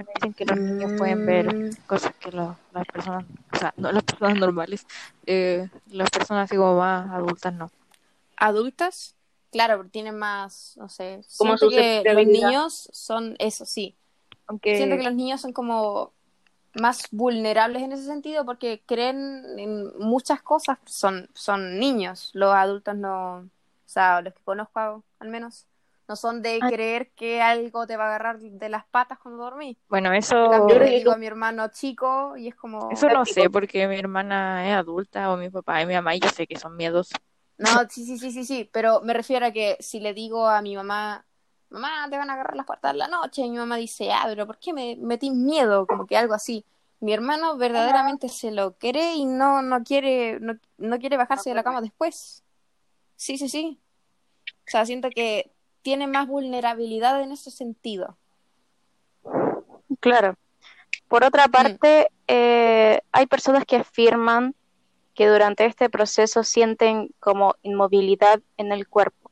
Bueno, 0.04 0.10
dicen 0.14 0.34
que 0.34 0.44
los 0.46 0.58
niños 0.58 0.92
pueden 0.96 1.26
ver 1.26 1.76
cosas 1.86 2.14
que 2.16 2.30
lo- 2.32 2.56
las 2.72 2.86
personas, 2.86 3.24
o 3.52 3.56
sea, 3.58 3.74
no 3.76 3.92
las 3.92 4.02
personas 4.02 4.38
normales, 4.38 4.86
eh, 5.26 5.68
las 5.88 6.10
personas 6.10 6.44
así 6.44 6.56
como 6.56 6.78
más 6.78 7.10
adultas 7.10 7.52
no. 7.52 7.70
adultas, 8.36 9.14
claro, 9.52 9.76
porque 9.76 9.90
tienen 9.90 10.18
más, 10.18 10.74
no 10.78 10.88
sé, 10.88 11.20
Como 11.36 11.56
siento 11.58 11.68
que 11.68 12.02
los 12.12 12.26
niños 12.26 12.88
son 12.92 13.36
eso, 13.38 13.66
sí. 13.66 13.94
Aunque 14.46 14.76
Siento 14.76 14.96
que 14.96 15.02
los 15.02 15.14
niños 15.14 15.40
son 15.42 15.52
como 15.52 16.12
más 16.74 17.08
vulnerables 17.10 17.82
en 17.82 17.92
ese 17.92 18.04
sentido 18.04 18.46
porque 18.46 18.82
creen 18.86 19.44
en 19.58 19.98
muchas 19.98 20.40
cosas, 20.40 20.78
son, 20.86 21.28
son 21.34 21.78
niños, 21.78 22.30
los 22.32 22.54
adultos 22.54 22.96
no, 22.96 23.38
o 23.40 23.48
sea, 23.84 24.22
los 24.22 24.32
que 24.32 24.40
conozco 24.44 25.04
al 25.18 25.28
menos, 25.28 25.66
no 26.10 26.16
son 26.16 26.42
de 26.42 26.58
Ay. 26.60 26.72
creer 26.72 27.12
que 27.12 27.40
algo 27.40 27.86
te 27.86 27.96
va 27.96 28.06
a 28.06 28.08
agarrar 28.08 28.40
de 28.40 28.68
las 28.68 28.84
patas 28.86 29.16
cuando 29.20 29.44
dormís. 29.44 29.76
bueno, 29.88 30.08
En 30.08 30.16
eso, 30.16 30.50
cambio, 30.50 30.74
Yo 30.74 30.80
le 30.80 30.90
digo 30.90 31.12
a 31.12 31.16
mi 31.16 31.26
hermano 31.26 31.68
chico 31.68 32.36
y 32.36 32.48
es 32.48 32.56
como... 32.56 32.90
eso 32.90 33.08
no 33.08 33.24
sé, 33.24 33.48
porque 33.48 33.86
mi 33.86 33.96
hermana 33.96 34.68
es 34.68 34.74
adulta 34.74 35.30
o 35.32 35.36
mi 35.36 35.50
papá 35.50 35.80
y 35.80 35.86
mi 35.86 35.94
mamá 35.94 36.16
y 36.16 36.18
yo 36.18 36.28
sé 36.28 36.48
que 36.48 36.58
son 36.58 36.76
miedos. 36.76 37.10
No, 37.58 37.68
sí, 37.88 38.04
sí, 38.04 38.18
sí, 38.18 38.32
sí, 38.32 38.44
sí, 38.44 38.68
pero 38.72 39.02
me 39.02 39.14
refiero 39.14 39.46
a 39.46 39.52
que 39.52 39.76
si 39.78 40.00
le 40.00 40.12
digo 40.12 40.48
a 40.48 40.60
mi 40.62 40.74
mamá, 40.74 41.24
mamá, 41.68 42.08
te 42.10 42.18
van 42.18 42.28
a 42.28 42.32
agarrar 42.32 42.56
las 42.56 42.66
puertas 42.66 42.92
de 42.92 42.98
la 42.98 43.06
noche, 43.06 43.42
y 43.42 43.50
mi 43.50 43.58
mamá 43.58 43.76
dice, 43.76 44.10
ah, 44.10 44.24
pero 44.26 44.48
¿por 44.48 44.58
qué 44.58 44.72
me 44.72 44.96
metí 44.96 45.30
miedo? 45.30 45.86
Como 45.86 46.08
que 46.08 46.16
algo 46.16 46.34
así. 46.34 46.64
Mi 46.98 47.12
hermano 47.12 47.56
verdaderamente 47.56 48.28
se 48.28 48.50
lo 48.50 48.76
cree 48.78 49.14
y 49.14 49.26
no, 49.26 49.62
no 49.62 49.84
quiere, 49.84 50.40
no, 50.40 50.54
no 50.76 50.98
quiere 50.98 51.16
bajarse 51.16 51.50
de 51.50 51.54
la 51.54 51.62
cama 51.62 51.80
después. 51.80 52.42
Sí, 53.14 53.38
sí, 53.38 53.48
sí. 53.48 53.80
O 54.48 54.70
sea, 54.70 54.84
siento 54.84 55.08
que 55.10 55.52
tiene 55.82 56.06
más 56.06 56.26
vulnerabilidad 56.26 57.22
en 57.22 57.32
ese 57.32 57.50
sentido. 57.50 58.16
claro. 60.00 60.34
Por 61.08 61.24
otra 61.24 61.46
Mm. 61.48 61.50
parte, 61.50 62.08
eh, 62.28 63.00
hay 63.12 63.26
personas 63.26 63.64
que 63.64 63.76
afirman 63.76 64.54
que 65.14 65.26
durante 65.26 65.66
este 65.66 65.90
proceso 65.90 66.44
sienten 66.44 67.10
como 67.18 67.54
inmovilidad 67.62 68.40
en 68.56 68.72
el 68.72 68.88
cuerpo, 68.88 69.30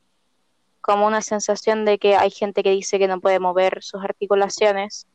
como 0.81 1.07
una 1.07 1.21
sensación 1.21 1.85
de 1.85 1.97
que 1.97 2.15
hay 2.15 2.29
gente 2.31 2.63
que 2.63 2.71
dice 2.71 2.99
que 2.99 3.07
no 3.07 3.19
puede 3.21 3.39
mover 3.39 3.81
sus 3.81 4.03
articulaciones, 4.03 5.07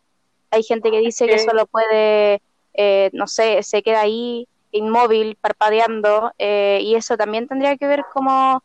hay 0.51 0.63
gente 0.63 0.91
que 0.91 1.01
dice 1.01 1.27
que 1.27 1.39
solo 1.39 1.67
puede, 1.67 2.41
eh, 2.75 3.11
no 3.13 3.27
sé, 3.27 3.63
se 3.63 3.83
queda 3.83 4.01
ahí 4.01 4.49
inmóvil, 4.73 5.37
parpadeando, 5.37 6.33
eh, 6.39 6.79
y 6.83 6.95
eso 6.95 7.17
también 7.17 7.47
tendría 7.47 7.77
que 7.77 7.87
ver 7.87 8.05
como, 8.13 8.63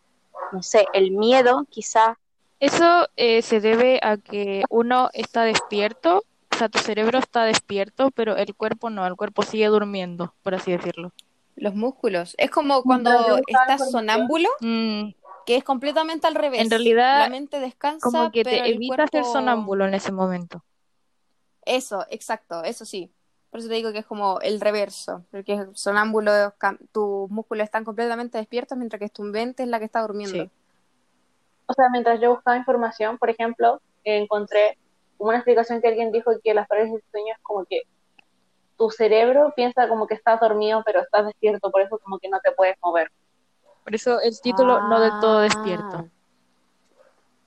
no 0.51 0.63
sé, 0.63 0.87
el 0.93 1.11
miedo, 1.11 1.65
quizá. 1.69 2.17
Eso 2.59 3.07
eh, 3.15 3.41
se 3.41 3.61
debe 3.61 3.99
a 4.03 4.17
que 4.17 4.63
uno 4.69 5.09
está 5.13 5.43
despierto, 5.43 6.23
o 6.51 6.57
sea, 6.57 6.67
tu 6.67 6.79
cerebro 6.79 7.19
está 7.19 7.45
despierto, 7.45 8.11
pero 8.11 8.35
el 8.35 8.53
cuerpo 8.53 8.89
no, 8.89 9.07
el 9.07 9.15
cuerpo 9.15 9.43
sigue 9.43 9.67
durmiendo, 9.67 10.33
por 10.43 10.55
así 10.55 10.71
decirlo. 10.71 11.13
Los 11.55 11.73
músculos. 11.73 12.35
Es 12.37 12.51
como 12.51 12.83
cuando 12.83 13.11
estás 13.47 13.91
sonámbulo, 13.91 14.49
Mm, 14.59 15.11
que 15.45 15.55
es 15.55 15.63
completamente 15.63 16.27
al 16.27 16.35
revés. 16.35 16.61
En 16.61 16.69
realidad, 16.69 17.19
la 17.19 17.29
mente 17.29 17.59
descansa, 17.59 17.99
como 18.05 18.31
que 18.31 18.43
pero 18.43 18.63
te 18.63 18.69
el 18.69 18.75
evita 18.75 19.07
ser 19.07 19.23
sonámbulo 19.23 19.85
en 19.85 19.93
ese 19.93 20.11
momento. 20.11 20.63
Eso, 21.65 22.05
exacto, 22.09 22.63
eso 22.63 22.85
sí. 22.85 23.11
Por 23.49 23.59
eso 23.59 23.69
te 23.69 23.75
digo 23.75 23.91
que 23.91 23.99
es 23.99 24.05
como 24.05 24.39
el 24.41 24.61
reverso, 24.61 25.25
porque 25.31 25.65
sonámbulo, 25.73 26.53
tus 26.91 27.29
músculos 27.31 27.63
están 27.63 27.83
completamente 27.83 28.37
despiertos 28.37 28.77
mientras 28.77 28.99
que 28.99 29.09
tu 29.09 29.23
mente 29.23 29.63
es 29.63 29.69
la 29.69 29.79
que 29.79 29.85
está 29.85 30.01
durmiendo. 30.01 30.43
Sí. 30.43 30.49
O 31.69 31.73
sea, 31.73 31.87
mientras 31.91 32.19
yo 32.19 32.31
buscaba 32.31 32.57
información, 32.57 33.19
por 33.19 33.29
ejemplo, 33.29 33.79
encontré 34.03 34.75
una 35.19 35.35
explicación 35.37 35.81
que 35.81 35.87
alguien 35.87 36.11
dijo 36.11 36.31
que 36.43 36.55
las 36.55 36.67
parálisis 36.67 36.95
del 36.95 37.11
sueño 37.11 37.33
es 37.35 37.39
como 37.43 37.63
que 37.65 37.81
tu 38.75 38.89
cerebro 38.89 39.53
piensa 39.55 39.87
como 39.87 40.07
que 40.07 40.15
estás 40.15 40.39
dormido, 40.39 40.81
pero 40.83 41.01
estás 41.01 41.27
despierto, 41.27 41.69
por 41.69 41.81
eso 41.81 41.99
como 41.99 42.17
que 42.17 42.27
no 42.27 42.39
te 42.39 42.51
puedes 42.53 42.75
mover. 42.81 43.11
Por 43.83 43.93
eso 43.93 44.19
el 44.19 44.39
título 44.41 44.81
no 44.81 44.99
del 44.99 45.11
todo 45.21 45.39
Ah. 45.39 45.43
despierto. 45.43 46.09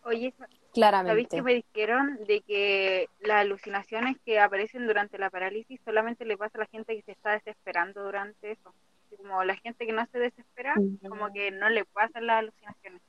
Oye, 0.05 0.33
¿Sabéis 0.39 0.59
claramente. 0.73 1.37
que 1.37 1.43
me 1.43 1.55
dijeron 1.55 2.19
de 2.27 2.43
que 2.43 3.09
las 3.21 3.41
alucinaciones 3.41 4.17
que 4.25 4.39
aparecen 4.39 4.87
durante 4.87 5.19
la 5.19 5.31
parálisis 5.31 5.81
solamente 5.85 6.25
le 6.25 6.37
pasa 6.37 6.59
a 6.59 6.61
la 6.63 6.67
gente 6.67 6.95
que 6.95 7.03
se 7.03 7.13
está 7.13 7.33
desesperando 7.33 8.05
durante 8.05 8.53
eso? 8.53 8.73
Como 9.17 9.43
la 9.45 9.57
gente 9.57 9.85
que 9.85 9.93
no 9.93 10.07
se 10.07 10.19
desespera, 10.19 10.75
como 11.09 11.33
que 11.33 11.51
no 11.51 11.69
le 11.71 11.85
pasan 11.87 12.27
las 12.27 12.39
alucinaciones. 12.39 13.01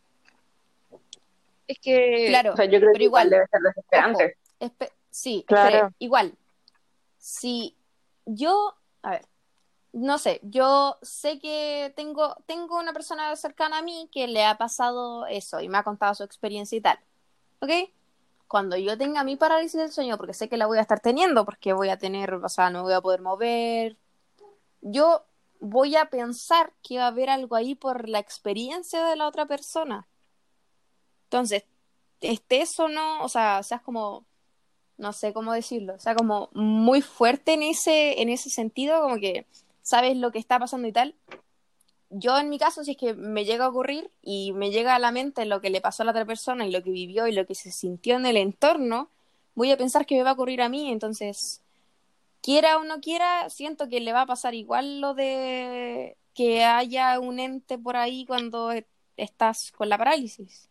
Es 1.67 1.79
que 1.79 2.27
Claro, 2.29 2.53
O 2.53 2.55
sea, 2.55 2.65
yo 2.65 2.79
creo 2.79 2.91
pero 2.91 2.97
que 2.99 3.03
igual 3.05 3.27
igual, 3.27 3.29
debe 3.29 3.47
ser 3.47 3.61
desesperante. 3.61 4.37
Espe- 4.59 4.91
sí, 5.09 5.43
Claro. 5.47 5.69
espere, 5.77 5.95
igual. 5.99 6.37
Si 7.17 7.75
yo, 8.25 8.75
a 9.01 9.11
ver, 9.11 9.25
no 9.93 10.17
sé, 10.17 10.39
yo 10.43 10.97
sé 11.01 11.39
que 11.39 11.93
tengo, 11.95 12.35
tengo 12.45 12.79
una 12.79 12.93
persona 12.93 13.35
cercana 13.35 13.77
a 13.77 13.81
mí 13.81 14.09
que 14.11 14.27
le 14.27 14.43
ha 14.43 14.57
pasado 14.57 15.25
eso 15.27 15.61
y 15.61 15.69
me 15.69 15.77
ha 15.77 15.83
contado 15.83 16.15
su 16.15 16.23
experiencia 16.23 16.77
y 16.77 16.81
tal. 16.81 16.99
¿Ok? 17.61 17.69
Cuando 18.47 18.75
yo 18.77 18.97
tenga 18.97 19.23
mi 19.23 19.35
parálisis 19.35 19.79
del 19.79 19.91
sueño, 19.91 20.17
porque 20.17 20.33
sé 20.33 20.49
que 20.49 20.57
la 20.57 20.65
voy 20.67 20.77
a 20.77 20.81
estar 20.81 20.99
teniendo, 20.99 21.45
porque 21.45 21.73
voy 21.73 21.89
a 21.89 21.97
tener, 21.97 22.33
o 22.33 22.49
sea, 22.49 22.69
no 22.69 22.83
voy 22.83 22.93
a 22.93 23.01
poder 23.01 23.21
mover, 23.21 23.97
yo 24.81 25.23
voy 25.59 25.95
a 25.95 26.05
pensar 26.09 26.73
que 26.83 26.97
va 26.97 27.05
a 27.05 27.07
haber 27.07 27.29
algo 27.29 27.55
ahí 27.55 27.73
por 27.73 28.09
la 28.09 28.19
experiencia 28.19 29.05
de 29.05 29.15
la 29.15 29.27
otra 29.27 29.45
persona. 29.45 30.07
Entonces, 31.33 31.63
estés 32.21 32.79
o 32.79 32.87
no, 32.87 33.23
o 33.23 33.27
sea, 33.27 33.63
seas 33.63 33.81
como, 33.81 34.23
no 34.99 35.13
sé 35.13 35.33
cómo 35.33 35.51
decirlo, 35.51 35.95
o 35.95 35.99
sea, 35.99 36.13
como 36.13 36.49
muy 36.53 37.01
fuerte 37.01 37.53
en 37.53 37.63
ese, 37.63 38.21
en 38.21 38.29
ese 38.29 38.51
sentido, 38.51 39.01
como 39.01 39.15
que 39.15 39.47
sabes 39.81 40.15
lo 40.15 40.31
que 40.31 40.37
está 40.37 40.59
pasando 40.59 40.87
y 40.87 40.91
tal. 40.91 41.15
Yo 42.11 42.37
en 42.37 42.49
mi 42.49 42.59
caso, 42.59 42.83
si 42.83 42.91
es 42.91 42.97
que 42.97 43.15
me 43.15 43.45
llega 43.45 43.65
a 43.65 43.69
ocurrir 43.69 44.11
y 44.21 44.53
me 44.53 44.69
llega 44.69 44.93
a 44.93 44.99
la 44.99 45.11
mente 45.11 45.45
lo 45.45 45.59
que 45.59 45.71
le 45.71 45.81
pasó 45.81 46.03
a 46.03 46.05
la 46.05 46.11
otra 46.11 46.25
persona 46.25 46.67
y 46.67 46.71
lo 46.71 46.83
que 46.83 46.91
vivió 46.91 47.25
y 47.25 47.31
lo 47.31 47.47
que 47.47 47.55
se 47.55 47.71
sintió 47.71 48.17
en 48.17 48.27
el 48.27 48.37
entorno, 48.37 49.09
voy 49.55 49.71
a 49.71 49.77
pensar 49.77 50.05
que 50.05 50.15
me 50.15 50.23
va 50.23 50.29
a 50.29 50.33
ocurrir 50.33 50.61
a 50.61 50.69
mí, 50.69 50.91
entonces, 50.91 51.61
quiera 52.43 52.77
o 52.77 52.83
no 52.83 53.01
quiera, 53.01 53.49
siento 53.49 53.89
que 53.89 54.01
le 54.01 54.13
va 54.13 54.21
a 54.21 54.27
pasar 54.27 54.53
igual 54.53 55.01
lo 55.01 55.15
de 55.15 56.15
que 56.35 56.63
haya 56.63 57.19
un 57.19 57.39
ente 57.39 57.79
por 57.79 57.95
ahí 57.97 58.23
cuando 58.27 58.71
estás 59.17 59.71
con 59.71 59.89
la 59.89 59.97
parálisis. 59.97 60.69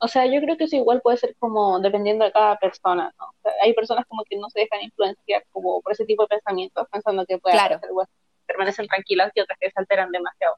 O 0.00 0.08
sea, 0.08 0.26
yo 0.26 0.40
creo 0.40 0.56
que 0.56 0.64
eso 0.64 0.76
igual 0.76 1.00
puede 1.02 1.16
ser 1.16 1.34
como 1.38 1.80
dependiendo 1.80 2.24
de 2.24 2.32
cada 2.32 2.56
persona, 2.58 3.12
¿no? 3.18 3.26
O 3.26 3.34
sea, 3.42 3.52
hay 3.62 3.74
personas 3.74 4.04
como 4.06 4.22
que 4.24 4.36
no 4.36 4.48
se 4.50 4.60
dejan 4.60 4.80
influenciar 4.82 5.44
como 5.50 5.80
por 5.80 5.92
ese 5.92 6.04
tipo 6.04 6.22
de 6.22 6.28
pensamientos, 6.28 6.86
pensando 6.90 7.26
que 7.26 7.38
puede 7.38 7.56
Claro. 7.56 7.76
hacer 7.76 7.90
permanecen 8.46 8.86
tranquilas 8.86 9.30
y 9.34 9.40
otras 9.40 9.58
que 9.60 9.70
se 9.70 9.78
alteran 9.78 10.10
demasiado. 10.10 10.56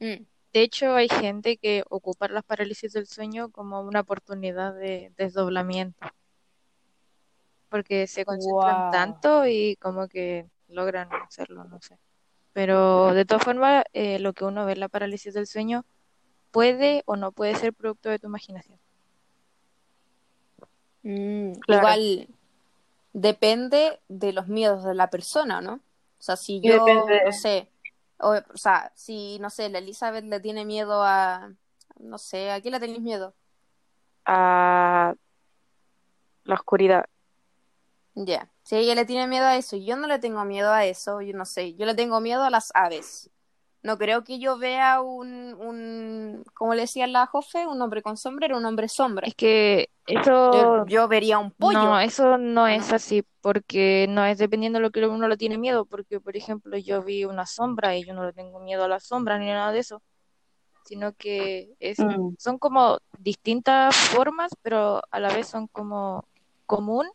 Mm. 0.00 0.24
de 0.52 0.60
hecho 0.60 0.94
hay 0.94 1.08
gente 1.08 1.56
que 1.56 1.82
ocupa 1.88 2.28
las 2.28 2.44
parálisis 2.44 2.92
del 2.92 3.06
sueño 3.06 3.50
como 3.50 3.80
una 3.80 4.00
oportunidad 4.00 4.74
de 4.74 5.12
desdoblamiento. 5.16 6.06
Porque 7.68 8.06
se 8.06 8.24
concentran 8.24 8.90
tanto 8.92 9.46
y 9.46 9.76
como 9.76 10.06
que 10.06 10.46
logran 10.68 11.08
hacerlo, 11.12 11.64
no 11.64 11.80
sé. 11.80 11.98
Pero 12.52 13.14
de 13.14 13.24
todas 13.24 13.42
formas, 13.42 13.84
eh, 13.92 14.20
lo 14.20 14.32
que 14.32 14.44
uno 14.44 14.64
ve 14.64 14.72
en 14.72 14.80
la 14.80 14.88
parálisis 14.88 15.34
del 15.34 15.48
sueño 15.48 15.84
puede 16.54 17.02
o 17.06 17.16
no 17.16 17.32
puede 17.32 17.56
ser 17.56 17.74
producto 17.74 18.10
de 18.10 18.20
tu 18.20 18.28
imaginación. 18.28 18.78
Mm, 21.02 21.52
Claro. 21.66 21.80
Igual 21.80 22.28
depende 23.12 24.00
de 24.08 24.32
los 24.32 24.46
miedos 24.46 24.84
de 24.84 24.94
la 24.94 25.10
persona, 25.10 25.60
¿no? 25.60 25.74
O 25.74 26.22
sea, 26.22 26.36
si 26.36 26.60
yo, 26.60 26.72
depende 26.74 27.24
no 27.26 27.32
sé, 27.32 27.68
o, 28.18 28.34
o 28.34 28.56
sea, 28.56 28.92
si, 28.94 29.38
no 29.40 29.50
sé, 29.50 29.68
la 29.68 29.78
Elizabeth 29.78 30.24
le 30.24 30.38
tiene 30.38 30.64
miedo 30.64 31.02
a, 31.02 31.52
no 31.98 32.18
sé, 32.18 32.52
¿a 32.52 32.60
qué 32.60 32.70
le 32.70 32.78
tenéis 32.78 33.00
miedo? 33.02 33.34
A 34.26 35.14
la 36.44 36.54
oscuridad. 36.54 37.04
Ya, 38.14 38.48
Si 38.62 38.76
ella 38.76 38.94
le 38.94 39.06
tiene 39.06 39.26
miedo 39.26 39.44
a 39.44 39.56
eso 39.56 39.74
y 39.74 39.84
yo 39.84 39.96
no 39.96 40.06
le 40.06 40.20
tengo 40.20 40.44
miedo 40.44 40.70
a 40.72 40.84
eso, 40.86 41.20
yo 41.20 41.36
no 41.36 41.44
sé, 41.44 41.74
yo 41.74 41.84
le 41.84 41.96
tengo 41.96 42.20
miedo 42.20 42.44
a 42.44 42.50
las 42.50 42.70
aves. 42.74 43.28
No 43.84 43.98
creo 43.98 44.24
que 44.24 44.38
yo 44.38 44.58
vea 44.58 45.02
un, 45.02 45.54
un 45.54 46.42
como 46.54 46.74
le 46.74 46.82
decía 46.82 47.06
la 47.06 47.26
Jofe, 47.26 47.66
un 47.66 47.80
hombre 47.82 48.02
con 48.02 48.16
sombrero, 48.16 48.56
un 48.56 48.64
hombre 48.64 48.88
sombra. 48.88 49.26
Es 49.26 49.34
que 49.34 49.90
Yo, 50.08 50.20
eso 50.20 50.86
yo 50.86 51.06
vería 51.06 51.38
un 51.38 51.50
pollo. 51.50 51.78
No, 51.78 52.00
eso 52.00 52.38
no 52.38 52.66
es 52.66 52.92
así, 52.92 53.24
porque 53.42 54.06
no 54.08 54.24
es 54.24 54.38
dependiendo 54.38 54.78
de 54.78 54.82
lo 54.82 54.90
que 54.90 55.06
uno 55.06 55.28
le 55.28 55.36
tiene 55.36 55.58
miedo, 55.58 55.84
porque 55.84 56.18
por 56.18 56.34
ejemplo 56.34 56.76
yo 56.78 57.02
vi 57.02 57.26
una 57.26 57.46
sombra 57.46 57.94
y 57.94 58.04
yo 58.04 58.14
no 58.14 58.24
le 58.24 58.32
tengo 58.32 58.58
miedo 58.58 58.84
a 58.84 58.88
la 58.88 59.00
sombra 59.00 59.38
ni 59.38 59.46
nada 59.46 59.70
de 59.70 59.80
eso, 59.80 60.02
sino 60.84 61.12
que 61.12 61.74
es, 61.78 61.98
Mm. 61.98 62.34
son 62.38 62.58
como 62.58 62.98
distintas 63.18 63.94
formas, 63.96 64.50
pero 64.62 65.02
a 65.10 65.20
la 65.20 65.28
vez 65.34 65.46
son 65.46 65.66
como 65.68 66.24
común, 66.66 67.06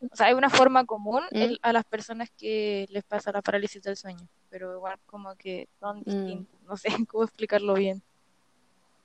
o 0.00 0.14
sea, 0.16 0.26
hay 0.28 0.34
una 0.34 0.50
forma 0.50 0.84
común 0.84 1.22
¿Mm? 1.32 1.36
en- 1.36 1.56
a 1.62 1.72
las 1.72 1.84
personas 1.84 2.30
que 2.36 2.86
les 2.90 3.04
pasa 3.04 3.32
la 3.32 3.42
parálisis 3.42 3.82
del 3.82 3.96
sueño, 3.96 4.26
pero 4.50 4.72
igual 4.74 4.98
como 5.06 5.34
que 5.36 5.68
son 5.80 5.98
Mm. 5.98 6.04
distintas, 6.04 6.60
no 6.62 6.76
sé 6.76 6.88
cómo 7.08 7.24
explicarlo 7.24 7.74
bien. 7.74 8.02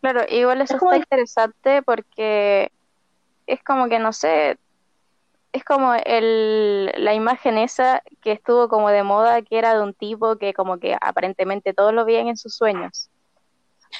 Claro, 0.02 0.22
igual 0.30 0.62
eso 0.62 0.74
Es 0.76 0.80
como- 0.80 0.92
está 0.92 1.04
interesante 1.04 1.82
porque 1.82 2.72
es 3.48 3.64
como 3.64 3.88
que, 3.88 4.00
no 4.00 4.12
sé, 4.14 4.58
es 5.54 5.64
como 5.64 5.94
el, 5.94 6.92
la 6.98 7.14
imagen 7.14 7.58
esa 7.58 8.02
que 8.22 8.32
estuvo 8.34 8.68
como 8.70 8.90
de 8.90 9.04
moda, 9.04 9.42
que 9.44 9.58
era 9.58 9.76
de 9.76 9.82
un 9.84 9.94
tipo 9.94 10.36
que 10.38 10.54
como 10.54 10.78
que 10.80 10.98
aparentemente 11.00 11.74
todos 11.74 11.94
lo 11.94 12.06
veían 12.06 12.28
en 12.28 12.38
sus 12.38 12.56
sueños. 12.56 13.10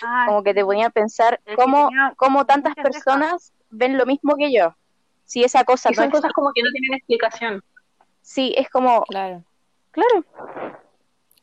Ah, 0.02 0.26
Como 0.28 0.44
que 0.44 0.54
te 0.56 0.66
ponía 0.66 0.88
a 0.88 0.90
pensar 0.90 1.40
El 1.46 1.56
cómo, 1.56 1.90
cómo 2.18 2.46
tantas 2.46 2.74
personas 2.76 3.54
ven 3.70 3.98
lo 3.98 4.06
mismo 4.08 4.36
que 4.36 4.52
yo. 4.52 4.76
Si 5.34 5.44
esa 5.44 5.64
cosa 5.64 5.90
Y 5.90 5.94
no 5.96 6.02
son 6.04 6.12
cosas 6.12 6.26
existe, 6.26 6.34
como 6.36 6.54
que 6.54 6.62
no 6.62 6.70
tienen 6.70 6.94
explicación. 6.94 7.64
sí, 8.22 8.54
es 8.56 8.70
como, 8.70 9.02
Claro, 9.06 9.44
claro, 9.90 10.24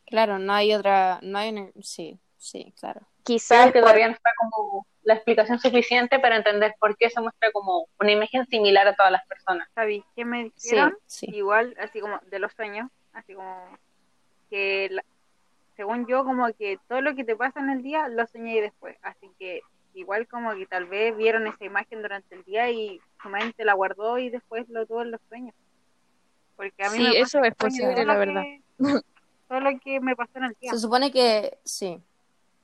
claro, 0.07 0.39
no 0.39 0.53
hay 0.53 0.73
otra, 0.75 1.19
no 1.23 1.39
hay 1.39 1.49
una- 1.51 1.71
sí, 1.83 2.21
sí, 2.39 2.73
claro. 2.79 3.01
quizás 3.25 3.63
Creo 3.63 3.73
que 3.73 3.79
por- 3.81 3.89
todavía 3.89 4.07
no 4.07 4.15
está 4.15 4.31
como 4.39 4.87
la 5.03 5.15
explicación 5.15 5.59
suficiente 5.59 6.21
para 6.21 6.37
entender 6.37 6.77
por 6.79 6.97
qué 6.97 7.11
se 7.11 7.21
muestra 7.21 7.51
como 7.51 7.89
una 7.99 8.13
imagen 8.13 8.47
similar 8.47 8.87
a 8.87 8.95
todas 8.95 9.11
las 9.11 9.27
personas. 9.27 9.69
¿Sabéis 9.75 10.05
qué 10.15 10.25
me 10.25 10.53
Sí. 10.55 10.71
dijeron? 10.71 10.97
Sí. 11.07 11.27
Igual, 11.33 11.75
así 11.81 11.99
como 12.01 12.21
de 12.31 12.39
los 12.39 12.53
sueños, 12.53 12.89
así 13.13 13.35
como 13.35 13.77
que 14.51 14.87
la- 14.93 15.05
según 15.75 16.07
yo, 16.07 16.23
como 16.25 16.47
que 16.53 16.79
todo 16.89 17.01
lo 17.01 17.17
que 17.17 17.25
te 17.25 17.35
pasa 17.35 17.59
en 17.59 17.71
el 17.71 17.83
día 17.83 18.07
lo 18.07 18.25
soñé 18.29 18.61
después. 18.63 18.97
Así 19.03 19.29
que 19.37 19.63
igual 19.95 20.27
como 20.29 20.55
que 20.55 20.67
tal 20.67 20.87
vez 20.87 21.17
vieron 21.17 21.47
esa 21.47 21.65
imagen 21.65 22.03
durante 22.03 22.35
el 22.35 22.45
día 22.45 22.71
y 22.71 23.01
su 23.23 23.29
mente 23.29 23.65
la 23.65 23.75
guardó 23.75 24.19
y 24.19 24.31
después 24.31 24.69
lo 24.69 24.87
tuvo 24.87 25.03
en 25.03 25.11
los 25.13 25.21
sueños. 25.29 25.55
Porque 26.57 26.85
a 26.85 26.91
mí 26.91 26.97
Sí, 26.97 27.03
me 27.05 27.21
eso 27.21 27.43
es 27.43 27.55
posible, 27.55 28.05
la 28.05 28.17
verdad. 28.17 28.43
que- 28.43 28.63
todo 29.49 29.61
lo 29.61 29.71
que 29.81 30.01
me 30.01 30.15
pasó 30.15 30.33
en 30.39 30.45
el 30.45 30.57
día. 30.61 30.71
Se 30.73 30.79
supone 30.79 31.11
que 31.11 31.59
sí. 31.65 32.01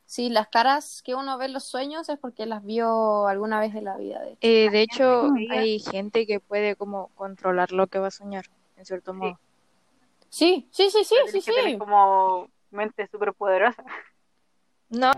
Sí, 0.09 0.29
las 0.29 0.47
caras 0.49 1.03
que 1.05 1.17
uno 1.17 1.37
ve 1.37 1.47
en 1.47 1.53
los 1.53 1.65
sueños 1.65 2.09
es 2.09 2.19
porque 2.19 2.47
las 2.47 2.65
vio 2.65 3.27
alguna 3.27 3.59
vez 3.59 3.75
en 3.75 3.85
la 3.85 3.97
vida, 3.97 4.21
de 4.21 4.29
hecho. 4.33 4.39
Eh, 4.41 4.71
de 4.71 4.81
hecho, 4.83 5.33
hay 5.51 5.81
gente 5.81 6.27
que 6.29 6.39
puede 6.39 6.77
como 6.77 7.09
controlar 7.17 7.73
lo 7.73 7.89
que 7.89 7.99
va 7.99 8.07
a 8.07 8.11
soñar, 8.12 8.45
en 8.77 8.87
cierto 8.87 9.12
modo. 9.15 9.41
Sí, 10.29 10.69
sí, 10.71 10.91
sí, 10.91 11.03
sí, 11.05 11.17
Pero 11.25 11.33
sí, 11.33 11.41
sí. 11.41 11.79
como 11.79 12.49
mente 12.71 13.09
súper 13.09 13.33
poderosa. 13.33 13.83
No, 14.91 15.11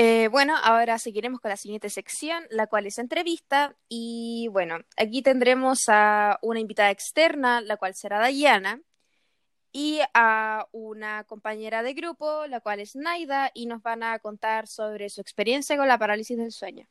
Eh, 0.00 0.28
bueno, 0.28 0.54
ahora 0.62 0.96
seguiremos 1.00 1.40
con 1.40 1.48
la 1.48 1.56
siguiente 1.56 1.90
sección, 1.90 2.44
la 2.50 2.68
cual 2.68 2.86
es 2.86 2.98
entrevista. 2.98 3.74
Y 3.88 4.46
bueno, 4.52 4.78
aquí 4.96 5.22
tendremos 5.22 5.88
a 5.88 6.38
una 6.40 6.60
invitada 6.60 6.92
externa, 6.92 7.60
la 7.62 7.78
cual 7.78 7.96
será 7.96 8.20
Dayana, 8.20 8.80
y 9.72 9.98
a 10.14 10.68
una 10.70 11.24
compañera 11.24 11.82
de 11.82 11.94
grupo, 11.94 12.46
la 12.46 12.60
cual 12.60 12.78
es 12.78 12.94
Naida, 12.94 13.50
y 13.54 13.66
nos 13.66 13.82
van 13.82 14.04
a 14.04 14.20
contar 14.20 14.68
sobre 14.68 15.08
su 15.08 15.20
experiencia 15.20 15.76
con 15.76 15.88
la 15.88 15.98
parálisis 15.98 16.38
del 16.38 16.52
sueño. 16.52 16.86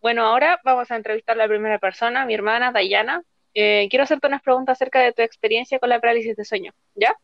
Bueno, 0.00 0.26
ahora 0.26 0.60
vamos 0.64 0.90
a 0.90 0.96
entrevistar 0.96 1.36
a 1.36 1.38
la 1.44 1.46
primera 1.46 1.78
persona, 1.78 2.26
mi 2.26 2.34
hermana 2.34 2.72
Dayana. 2.72 3.22
Eh, 3.54 3.86
quiero 3.88 4.02
hacerte 4.02 4.26
unas 4.26 4.42
preguntas 4.42 4.78
acerca 4.78 4.98
de 4.98 5.12
tu 5.12 5.22
experiencia 5.22 5.78
con 5.78 5.88
la 5.88 6.00
parálisis 6.00 6.34
del 6.34 6.44
sueño, 6.44 6.72
¿ya? 6.96 7.14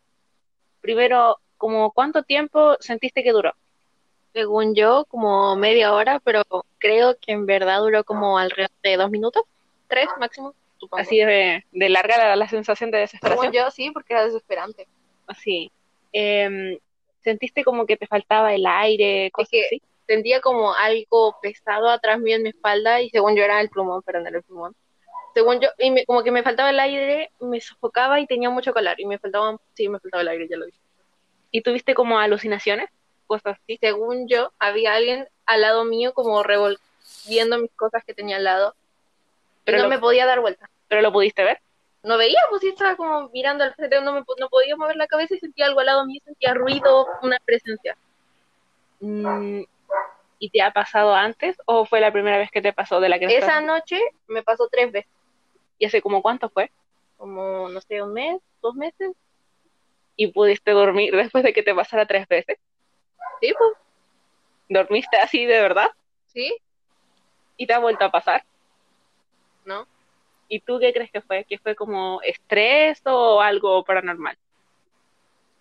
Primero, 0.79 1.41
como 1.57 1.91
¿cuánto 1.91 2.23
tiempo 2.23 2.77
sentiste 2.79 3.21
que 3.21 3.33
duró? 3.33 3.53
Según 4.37 4.75
yo, 4.75 5.05
como 5.05 5.55
media 5.55 5.95
hora, 5.95 6.19
pero 6.23 6.43
creo 6.77 7.17
que 7.19 7.31
en 7.31 7.47
verdad 7.47 7.79
duró 7.79 8.03
como 8.03 8.37
alrededor 8.37 8.69
de 8.83 8.95
dos 8.95 9.09
minutos, 9.09 9.41
tres 9.87 10.07
máximo. 10.19 10.53
supongo. 10.77 11.01
Así 11.01 11.17
de, 11.17 11.65
de 11.71 11.89
larga 11.89 12.19
la, 12.19 12.35
la 12.35 12.47
sensación 12.47 12.91
de 12.91 12.99
desesperación. 12.99 13.51
Según 13.51 13.55
yo, 13.57 13.71
sí, 13.71 13.89
porque 13.89 14.13
era 14.13 14.25
desesperante. 14.25 14.87
Así. 15.25 15.71
Em, 16.13 16.77
¿Sentiste 17.23 17.63
como 17.63 17.87
que 17.87 17.97
te 17.97 18.05
faltaba 18.05 18.53
el 18.53 18.67
aire, 18.67 19.31
cosas 19.31 19.49
que- 19.49 19.65
así? 19.65 19.81
Sentía 20.05 20.39
como 20.39 20.71
algo 20.75 21.35
pesado 21.41 21.89
atrás 21.89 22.19
mío 22.19 22.35
en 22.35 22.43
mi 22.43 22.49
espalda 22.49 23.01
y 23.01 23.09
según 23.09 23.35
yo 23.35 23.43
era 23.43 23.59
el 23.59 23.69
plumón, 23.69 24.03
pero 24.05 24.21
no 24.21 24.27
era 24.27 24.37
el 24.37 24.43
plumón. 24.43 24.75
Según 25.33 25.59
yo, 25.59 25.69
y 25.79 25.89
me- 25.89 26.05
como 26.05 26.21
que 26.21 26.31
me 26.31 26.43
faltaba 26.43 26.69
el 26.69 26.79
aire, 26.79 27.31
me 27.39 27.59
sofocaba 27.59 28.19
y 28.19 28.27
tenía 28.27 28.51
mucho 28.51 28.71
calor 28.71 28.93
y 28.99 29.05
me 29.07 29.17
faltaba, 29.17 29.57
sí, 29.73 29.89
me 29.89 29.99
faltaba 29.99 30.21
el 30.21 30.27
aire, 30.27 30.47
ya 30.47 30.57
lo 30.57 30.65
dije. 30.67 30.77
¿Y 31.49 31.61
tuviste 31.61 31.95
como 31.95 32.19
alucinaciones? 32.19 32.87
Cosas 33.27 33.57
así. 33.61 33.73
Y 33.73 33.77
según 33.77 34.27
yo, 34.27 34.51
había 34.57 34.93
alguien 34.95 35.27
al 35.45 35.61
lado 35.61 35.83
mío 35.85 36.13
como 36.13 36.41
revol 36.43 36.79
viendo 37.27 37.57
mis 37.59 37.71
cosas 37.73 38.03
que 38.05 38.13
tenía 38.13 38.37
al 38.37 38.43
lado. 38.45 38.73
Y 39.61 39.65
Pero 39.65 39.77
no 39.79 39.83
lo- 39.85 39.89
me 39.89 39.99
podía 39.99 40.25
dar 40.25 40.39
vuelta. 40.39 40.69
¿Pero 40.87 41.01
lo 41.01 41.11
pudiste 41.11 41.43
ver? 41.43 41.59
No 42.03 42.17
veía, 42.17 42.39
pues 42.49 42.61
sí 42.61 42.69
estaba 42.69 42.95
como 42.95 43.27
mirando 43.29 43.63
al 43.65 43.73
frente, 43.75 43.99
no, 44.01 44.13
me, 44.13 44.23
no 44.39 44.49
podía 44.49 44.77
mover 44.77 44.95
la 44.95 45.07
cabeza 45.07 45.35
y 45.35 45.39
sentía 45.39 45.65
algo 45.65 45.81
al 45.81 45.87
lado 45.87 46.05
mío, 46.05 46.21
sentía 46.23 46.53
ruido, 46.53 47.05
una 47.21 47.37
presencia. 47.43 47.97
Mm, 49.01 49.63
¿Y 50.39 50.49
te 50.49 50.61
ha 50.61 50.71
pasado 50.71 51.13
antes 51.13 51.57
o 51.65 51.85
fue 51.85 51.99
la 51.99 52.11
primera 52.13 52.37
vez 52.37 52.49
que 52.51 52.61
te 52.61 52.71
pasó 52.71 52.99
de 53.01 53.09
la 53.09 53.19
que 53.19 53.25
me 53.27 53.35
Esa 53.35 53.47
estás- 53.47 53.63
noche 53.63 53.99
me 54.27 54.43
pasó 54.43 54.67
tres 54.71 54.91
veces, 54.91 55.11
¿Y 55.79 55.85
hace 55.85 56.01
como 56.01 56.21
cuánto 56.21 56.49
fue? 56.49 56.71
como, 57.17 57.67
no 57.67 57.81
sé, 57.81 58.01
un 58.01 58.13
mes, 58.13 58.39
dos 58.61 58.75
meses. 58.75 59.11
¿Y 60.15 60.27
pudiste 60.27 60.71
dormir 60.71 61.15
después 61.15 61.43
de 61.43 61.51
que 61.51 61.63
te 61.63 61.73
pasara 61.75 62.05
tres 62.05 62.27
veces? 62.27 62.57
Sí, 63.41 63.53
pues, 63.57 63.73
¿Dormiste 64.69 65.17
así 65.17 65.45
de 65.45 65.61
verdad? 65.61 65.89
sí, 66.27 66.55
¿Y 67.55 67.65
te 67.65 67.73
ha 67.73 67.79
vuelto 67.79 68.05
a 68.05 68.11
pasar? 68.11 68.43
¿no? 69.65 69.87
¿Y 70.47 70.61
tú 70.61 70.79
qué 70.79 70.93
crees 70.93 71.11
que 71.11 71.21
fue? 71.21 71.43
¿Que 71.43 71.57
fue 71.57 71.75
como 71.75 72.21
estrés 72.21 73.01
o 73.05 73.41
algo 73.41 73.83
paranormal? 73.83 74.37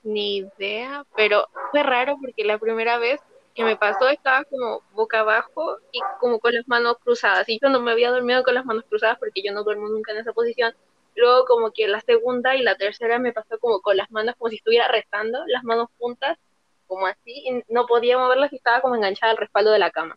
Ni 0.05 0.39
idea, 0.39 1.05
pero 1.17 1.49
fue 1.73 1.83
raro 1.83 2.17
porque 2.21 2.45
la 2.45 2.59
primera 2.59 2.99
vez 2.99 3.21
que 3.55 3.65
me 3.65 3.77
pasó 3.77 4.09
estaba 4.09 4.45
como 4.45 4.83
boca 4.93 5.21
abajo 5.21 5.79
y 5.91 6.01
como 6.21 6.39
con 6.39 6.55
las 6.55 6.69
manos 6.69 6.99
cruzadas. 7.03 7.49
Y 7.49 7.59
yo 7.61 7.69
no 7.69 7.81
me 7.81 7.91
había 7.91 8.11
dormido 8.11 8.45
con 8.45 8.55
las 8.55 8.65
manos 8.65 8.85
cruzadas 8.89 9.19
porque 9.19 9.43
yo 9.43 9.53
no 9.53 9.65
duermo 9.65 9.89
nunca 9.89 10.13
en 10.13 10.19
esa 10.19 10.33
posición. 10.33 10.75
Luego 11.17 11.47
como 11.47 11.73
que 11.73 11.89
la 11.89 12.01
segunda 12.03 12.55
y 12.55 12.63
la 12.63 12.77
tercera 12.77 13.19
me 13.19 13.33
pasó 13.33 13.59
como 13.59 13.81
con 13.81 13.97
las 13.97 14.11
manos 14.11 14.37
como 14.39 14.51
si 14.51 14.57
estuviera 14.57 14.87
rezando, 14.87 15.43
las 15.47 15.65
manos 15.65 15.89
juntas, 15.99 16.39
como 16.87 17.07
así, 17.07 17.45
y 17.47 17.63
no 17.69 17.87
podía 17.87 18.19
moverlas 18.19 18.53
y 18.53 18.57
estaba 18.57 18.81
como 18.81 18.95
enganchada 18.95 19.33
al 19.33 19.39
respaldo 19.39 19.71
de 19.73 19.79
la 19.79 19.91
cama. 19.91 20.17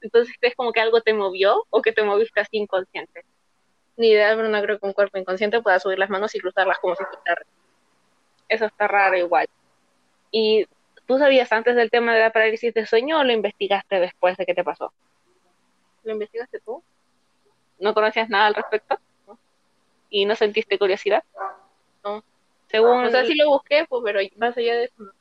Entonces, 0.00 0.34
¿crees 0.38 0.54
como 0.54 0.72
que 0.72 0.80
algo 0.80 1.00
te 1.00 1.14
movió 1.14 1.64
o 1.70 1.80
que 1.80 1.92
te 1.92 2.02
moviste 2.02 2.40
así 2.40 2.58
inconsciente? 2.58 3.24
Ni 3.96 4.08
idea, 4.08 4.36
pero 4.36 4.48
no 4.48 4.60
creo 4.60 4.78
que 4.78 4.86
un 4.86 4.92
cuerpo 4.92 5.18
inconsciente 5.18 5.62
pueda 5.62 5.80
subir 5.80 5.98
las 5.98 6.10
manos 6.10 6.34
y 6.34 6.40
cruzarlas 6.40 6.78
como 6.78 6.94
si 6.94 7.04
fuera 7.04 7.42
Eso 8.48 8.66
está 8.66 8.86
raro 8.86 9.16
igual. 9.16 9.46
¿Y 10.30 10.66
tú 11.06 11.18
sabías 11.18 11.50
antes 11.52 11.74
del 11.76 11.90
tema 11.90 12.14
de 12.14 12.20
la 12.20 12.32
parálisis 12.32 12.74
de 12.74 12.86
sueño 12.86 13.18
o 13.18 13.24
lo 13.24 13.32
investigaste 13.32 14.00
después 14.00 14.36
de 14.36 14.44
que 14.44 14.54
te 14.54 14.64
pasó? 14.64 14.92
¿Lo 16.02 16.12
investigaste 16.12 16.60
tú? 16.60 16.82
¿No 17.78 17.94
conocías 17.94 18.28
nada 18.28 18.46
al 18.46 18.54
respecto? 18.54 18.98
¿Y 20.10 20.26
no 20.26 20.34
sentiste 20.34 20.78
curiosidad? 20.78 21.24
No. 22.04 22.22
Según, 22.68 23.06
O 23.06 23.10
sea, 23.10 23.24
sí 23.24 23.34
lo 23.34 23.48
busqué, 23.48 23.86
pues, 23.88 24.02
pero 24.04 24.20
más 24.36 24.56
allá 24.56 24.74
de 24.74 24.84
eso, 24.84 24.94
no. 24.98 25.12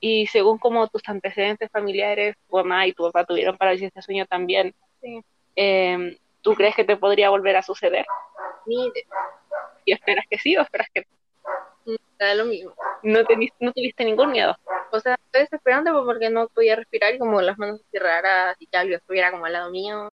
Y 0.00 0.26
según 0.28 0.58
como 0.58 0.88
tus 0.88 1.02
antecedentes 1.08 1.70
familiares, 1.70 2.36
tu 2.48 2.56
mamá 2.56 2.86
y 2.86 2.92
tu 2.92 3.04
papá 3.04 3.24
tuvieron 3.24 3.56
parálisis 3.58 3.92
de 3.92 4.02
sueño 4.02 4.26
también, 4.26 4.74
Sí. 5.00 5.20
eh, 5.56 6.16
¿tú 6.40 6.54
crees 6.54 6.74
que 6.74 6.84
te 6.84 6.96
podría 6.96 7.30
volver 7.30 7.56
a 7.56 7.62
suceder? 7.62 8.06
Idea. 8.66 9.04
¿Y 9.84 9.92
esperas 9.92 10.24
que 10.28 10.38
sí 10.38 10.56
o 10.56 10.62
esperas 10.62 10.88
que 10.92 11.06
Da 12.18 12.34
lo 12.34 12.44
mismo. 12.44 12.74
no, 13.02 13.20
tenis- 13.24 13.54
no 13.60 13.72
tuviste 13.72 14.04
ningún 14.04 14.30
miedo? 14.32 14.54
O 14.92 15.00
sea, 15.00 15.14
estoy 15.26 15.42
desesperante 15.42 15.90
porque 15.92 16.28
no 16.30 16.48
podía 16.48 16.76
respirar 16.76 17.14
y 17.14 17.18
como 17.18 17.40
las 17.40 17.56
manos 17.58 17.80
así 17.80 17.98
raras 17.98 18.56
y 18.58 18.66
que 18.66 18.76
algo 18.76 18.94
estuviera 18.96 19.30
como 19.30 19.46
al 19.46 19.52
lado 19.54 19.70
mío. 19.70 20.08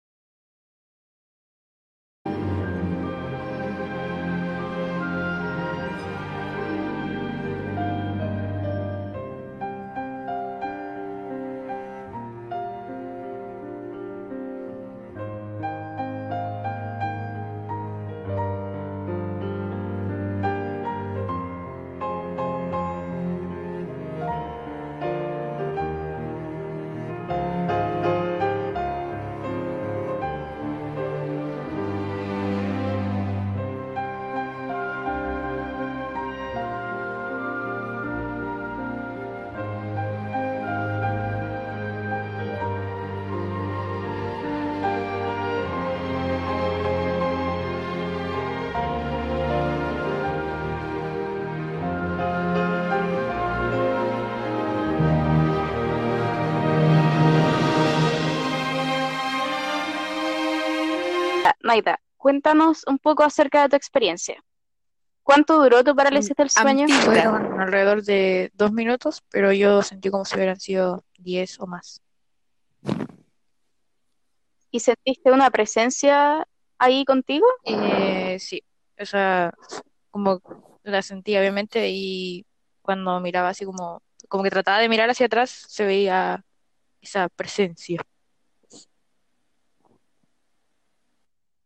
Naida, 61.64 61.98
cuéntanos 62.18 62.84
un 62.86 62.98
poco 62.98 63.22
acerca 63.22 63.62
de 63.62 63.70
tu 63.70 63.76
experiencia. 63.76 64.44
¿Cuánto 65.22 65.62
duró 65.62 65.82
tu 65.82 65.96
parálisis 65.96 66.36
del 66.36 66.50
sueño? 66.50 66.86
Fueron 66.86 67.58
alrededor 67.58 68.02
de 68.02 68.52
dos 68.52 68.70
minutos, 68.70 69.22
pero 69.30 69.50
yo 69.50 69.80
sentí 69.80 70.10
como 70.10 70.26
si 70.26 70.36
hubieran 70.36 70.60
sido 70.60 71.02
diez 71.18 71.58
o 71.58 71.66
más. 71.66 72.02
¿Y 74.70 74.80
sentiste 74.80 75.32
una 75.32 75.50
presencia 75.50 76.46
ahí 76.78 77.06
contigo? 77.06 77.46
Eh, 77.64 78.36
sí, 78.38 78.62
o 79.00 79.06
sea, 79.06 79.54
como 80.10 80.42
la 80.82 81.00
sentí 81.00 81.34
obviamente 81.38 81.88
y 81.88 82.44
cuando 82.82 83.18
miraba 83.20 83.48
así 83.48 83.64
como, 83.64 84.02
como 84.28 84.44
que 84.44 84.50
trataba 84.50 84.80
de 84.80 84.90
mirar 84.90 85.08
hacia 85.08 85.26
atrás, 85.26 85.64
se 85.68 85.86
veía 85.86 86.44
esa 87.00 87.30
presencia. 87.30 88.04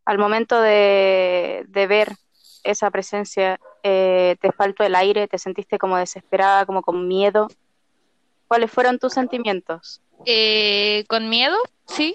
Al 0.09 0.17
momento 0.17 0.63
de, 0.63 1.67
de 1.69 1.87
ver 1.87 2.09
esa 2.65 2.91
presencia, 2.91 3.61
eh, 3.83 4.37
¿te 4.41 4.53
faltó 4.53 4.83
el 4.83 4.95
aire? 4.95 5.29
¿Te 5.29 5.37
sentiste 5.37 5.77
como 5.77 5.99
desesperada, 5.99 6.65
como 6.65 6.81
con 6.81 7.07
miedo? 7.07 7.49
¿Cuáles 8.47 8.71
fueron 8.71 8.99
tus 8.99 9.13
sentimientos? 9.13 10.01
Eh, 10.25 11.05
con 11.11 11.29
miedo, 11.29 11.59
sí, 11.87 12.15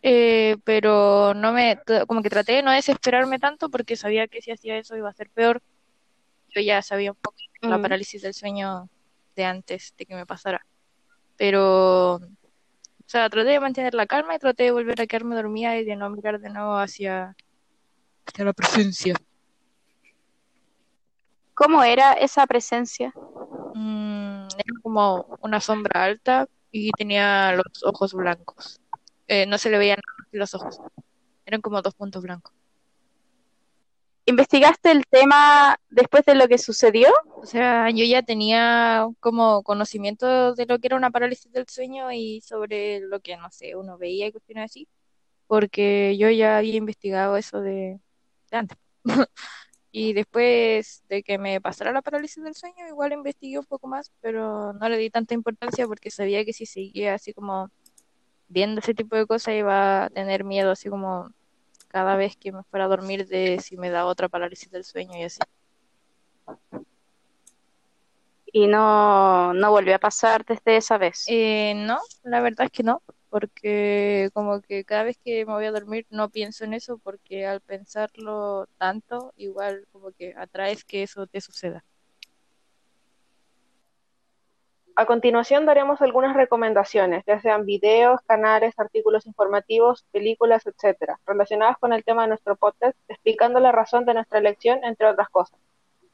eh, 0.00 0.56
pero 0.64 1.34
no 1.34 1.52
me, 1.52 1.78
como 2.08 2.22
que 2.22 2.30
traté 2.30 2.52
de 2.52 2.62
no 2.62 2.70
desesperarme 2.70 3.38
tanto 3.38 3.68
porque 3.68 3.96
sabía 3.96 4.26
que 4.26 4.40
si 4.40 4.50
hacía 4.52 4.78
eso 4.78 4.96
iba 4.96 5.10
a 5.10 5.12
ser 5.12 5.28
peor. 5.28 5.60
Yo 6.54 6.62
ya 6.62 6.80
sabía 6.80 7.10
un 7.10 7.18
poco 7.20 7.36
la 7.60 7.76
Mm. 7.76 7.82
parálisis 7.82 8.22
del 8.22 8.32
sueño 8.32 8.88
de 9.36 9.44
antes 9.44 9.92
de 9.98 10.06
que 10.06 10.14
me 10.14 10.24
pasara. 10.24 10.64
Pero, 11.36 12.18
o 13.10 13.12
sea, 13.12 13.28
traté 13.28 13.50
de 13.50 13.58
mantener 13.58 13.92
la 13.92 14.06
calma 14.06 14.36
y 14.36 14.38
traté 14.38 14.62
de 14.62 14.70
volver 14.70 15.00
a 15.00 15.06
quedarme 15.08 15.34
dormida 15.34 15.76
y 15.76 15.84
de 15.84 15.96
no 15.96 16.08
mirar 16.10 16.38
de 16.38 16.48
nuevo 16.48 16.76
hacia, 16.76 17.34
hacia 18.24 18.44
la 18.44 18.52
presencia. 18.52 19.16
¿Cómo 21.54 21.82
era 21.82 22.12
esa 22.12 22.46
presencia? 22.46 23.12
Mm, 23.74 24.44
era 24.44 24.80
como 24.80 25.26
una 25.40 25.58
sombra 25.58 26.04
alta, 26.04 26.46
y 26.70 26.92
tenía 26.92 27.50
los 27.56 27.82
ojos 27.84 28.14
blancos. 28.14 28.80
Eh, 29.26 29.44
no 29.44 29.58
se 29.58 29.70
le 29.70 29.78
veían 29.78 29.98
los 30.30 30.54
ojos, 30.54 30.80
eran 31.46 31.60
como 31.60 31.82
dos 31.82 31.94
puntos 31.94 32.22
blancos. 32.22 32.52
¿Investigaste 34.30 34.92
el 34.92 35.04
tema 35.06 35.76
después 35.88 36.24
de 36.24 36.36
lo 36.36 36.46
que 36.46 36.56
sucedió? 36.56 37.08
O 37.34 37.46
sea, 37.46 37.90
yo 37.90 38.04
ya 38.04 38.22
tenía 38.22 39.08
como 39.18 39.64
conocimiento 39.64 40.54
de 40.54 40.66
lo 40.66 40.78
que 40.78 40.86
era 40.86 40.96
una 40.96 41.10
parálisis 41.10 41.50
del 41.50 41.66
sueño 41.68 42.12
y 42.12 42.40
sobre 42.40 43.00
lo 43.00 43.18
que, 43.18 43.36
no 43.36 43.50
sé, 43.50 43.74
uno 43.74 43.98
veía 43.98 44.28
y 44.28 44.32
cuestiones 44.32 44.70
así, 44.70 44.86
porque 45.48 46.16
yo 46.16 46.30
ya 46.30 46.58
había 46.58 46.76
investigado 46.76 47.36
eso 47.36 47.60
de, 47.60 47.98
de 48.50 48.56
antes. 48.56 48.78
Y 49.92 50.12
después 50.12 51.02
de 51.08 51.24
que 51.24 51.36
me 51.38 51.60
pasara 51.60 51.90
la 51.90 52.00
parálisis 52.00 52.44
del 52.44 52.54
sueño, 52.54 52.86
igual 52.86 53.12
investigué 53.12 53.58
un 53.58 53.64
poco 53.66 53.88
más, 53.88 54.12
pero 54.20 54.72
no 54.72 54.88
le 54.88 54.96
di 54.96 55.10
tanta 55.10 55.34
importancia 55.34 55.88
porque 55.88 56.12
sabía 56.12 56.44
que 56.44 56.52
si 56.52 56.64
seguía 56.66 57.14
así 57.14 57.32
como 57.34 57.70
viendo 58.46 58.80
ese 58.80 58.94
tipo 58.94 59.16
de 59.16 59.26
cosas 59.26 59.54
iba 59.54 60.04
a 60.04 60.10
tener 60.10 60.44
miedo 60.44 60.70
así 60.70 60.88
como 60.88 61.32
cada 61.90 62.16
vez 62.16 62.36
que 62.36 62.52
me 62.52 62.62
fuera 62.64 62.84
a 62.86 62.88
dormir 62.88 63.26
de 63.26 63.58
si 63.60 63.76
me 63.76 63.90
da 63.90 64.06
otra 64.06 64.28
parálisis 64.28 64.70
del 64.70 64.84
sueño 64.84 65.18
y 65.18 65.24
así. 65.24 65.40
Y 68.52 68.66
no, 68.66 69.52
no 69.54 69.70
volvió 69.70 69.94
a 69.94 69.98
pasar 69.98 70.44
desde 70.44 70.76
esa 70.76 70.98
vez. 70.98 71.24
Eh, 71.28 71.74
no, 71.76 71.98
la 72.22 72.40
verdad 72.40 72.66
es 72.66 72.72
que 72.72 72.82
no, 72.82 73.02
porque 73.28 74.30
como 74.32 74.60
que 74.60 74.84
cada 74.84 75.04
vez 75.04 75.18
que 75.24 75.44
me 75.46 75.52
voy 75.52 75.66
a 75.66 75.72
dormir 75.72 76.06
no 76.10 76.30
pienso 76.30 76.64
en 76.64 76.74
eso, 76.74 76.98
porque 76.98 77.46
al 77.46 77.60
pensarlo 77.60 78.66
tanto, 78.78 79.32
igual 79.36 79.86
como 79.92 80.12
que 80.12 80.34
atraes 80.36 80.84
que 80.84 81.02
eso 81.02 81.26
te 81.26 81.40
suceda. 81.40 81.84
A 85.00 85.06
continuación 85.06 85.64
daremos 85.64 86.02
algunas 86.02 86.36
recomendaciones, 86.36 87.24
ya 87.26 87.40
sean 87.40 87.64
videos, 87.64 88.20
canales, 88.26 88.78
artículos 88.78 89.24
informativos, 89.24 90.04
películas, 90.12 90.66
etcétera, 90.66 91.18
relacionadas 91.24 91.78
con 91.78 91.94
el 91.94 92.04
tema 92.04 92.24
de 92.24 92.28
nuestro 92.28 92.54
podcast, 92.54 92.98
explicando 93.08 93.60
la 93.60 93.72
razón 93.72 94.04
de 94.04 94.12
nuestra 94.12 94.40
elección, 94.40 94.84
entre 94.84 95.06
otras 95.06 95.30
cosas. 95.30 95.58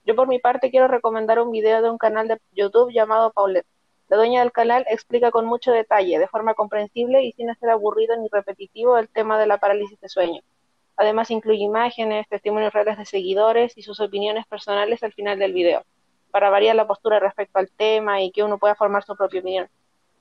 Yo 0.04 0.14
por 0.14 0.28
mi 0.28 0.38
parte 0.38 0.70
quiero 0.70 0.86
recomendar 0.86 1.40
un 1.40 1.50
video 1.50 1.82
de 1.82 1.90
un 1.90 1.98
canal 1.98 2.28
de 2.28 2.38
YouTube 2.52 2.92
llamado 2.92 3.32
Paulette. 3.32 3.66
La 4.06 4.18
dueña 4.18 4.38
del 4.38 4.52
canal 4.52 4.86
explica 4.88 5.32
con 5.32 5.46
mucho 5.46 5.72
detalle, 5.72 6.20
de 6.20 6.28
forma 6.28 6.54
comprensible 6.54 7.24
y 7.24 7.32
sin 7.32 7.52
ser 7.56 7.70
aburrido 7.70 8.16
ni 8.16 8.28
repetitivo, 8.30 8.98
el 8.98 9.08
tema 9.08 9.36
de 9.36 9.48
la 9.48 9.58
parálisis 9.58 9.98
de 9.98 10.08
sueño. 10.08 10.42
Además 10.96 11.32
incluye 11.32 11.64
imágenes, 11.64 12.28
testimonios 12.28 12.72
reales 12.72 12.98
de 12.98 13.04
seguidores 13.04 13.76
y 13.76 13.82
sus 13.82 13.98
opiniones 13.98 14.46
personales 14.46 15.02
al 15.02 15.12
final 15.12 15.40
del 15.40 15.54
video, 15.54 15.82
para 16.30 16.50
variar 16.50 16.76
la 16.76 16.86
postura 16.86 17.18
respecto 17.18 17.58
al 17.58 17.70
tema 17.70 18.22
y 18.22 18.30
que 18.30 18.42
uno 18.42 18.58
pueda 18.58 18.74
formar 18.74 19.04
su 19.04 19.16
propia 19.16 19.40
opinión. 19.40 19.68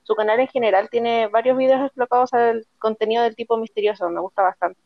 Su 0.04 0.16
canal 0.16 0.40
en 0.40 0.48
general 0.48 0.90
tiene 0.90 1.28
varios 1.28 1.58
videos 1.58 1.82
explotados 1.82 2.34
al 2.34 2.66
contenido 2.78 3.24
del 3.24 3.36
tipo 3.36 3.58
misterioso, 3.58 4.10
me 4.10 4.22
gusta 4.22 4.44
bastante. 4.44 4.80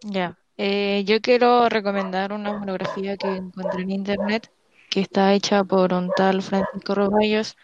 Ya, 0.00 0.38
eh, 0.56 1.04
yo 1.04 1.20
quiero 1.20 1.68
recomendar 1.68 2.32
una 2.32 2.52
monografía 2.52 3.16
que 3.16 3.28
encontré 3.28 3.82
en 3.82 3.90
internet 3.90 4.50
que 4.88 5.00
está 5.00 5.34
hecha 5.34 5.62
por 5.64 5.92
un 5.92 6.10
tal 6.16 6.42
Francisco 6.42 6.94
Roballos 6.94 7.56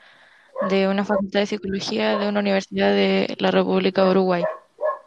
de 0.68 0.88
una 0.88 1.04
facultad 1.04 1.40
de 1.40 1.46
psicología 1.46 2.18
de 2.18 2.28
una 2.28 2.40
universidad 2.40 2.90
de 2.90 3.34
la 3.38 3.50
República 3.50 4.04
de 4.04 4.10
Uruguay. 4.10 4.44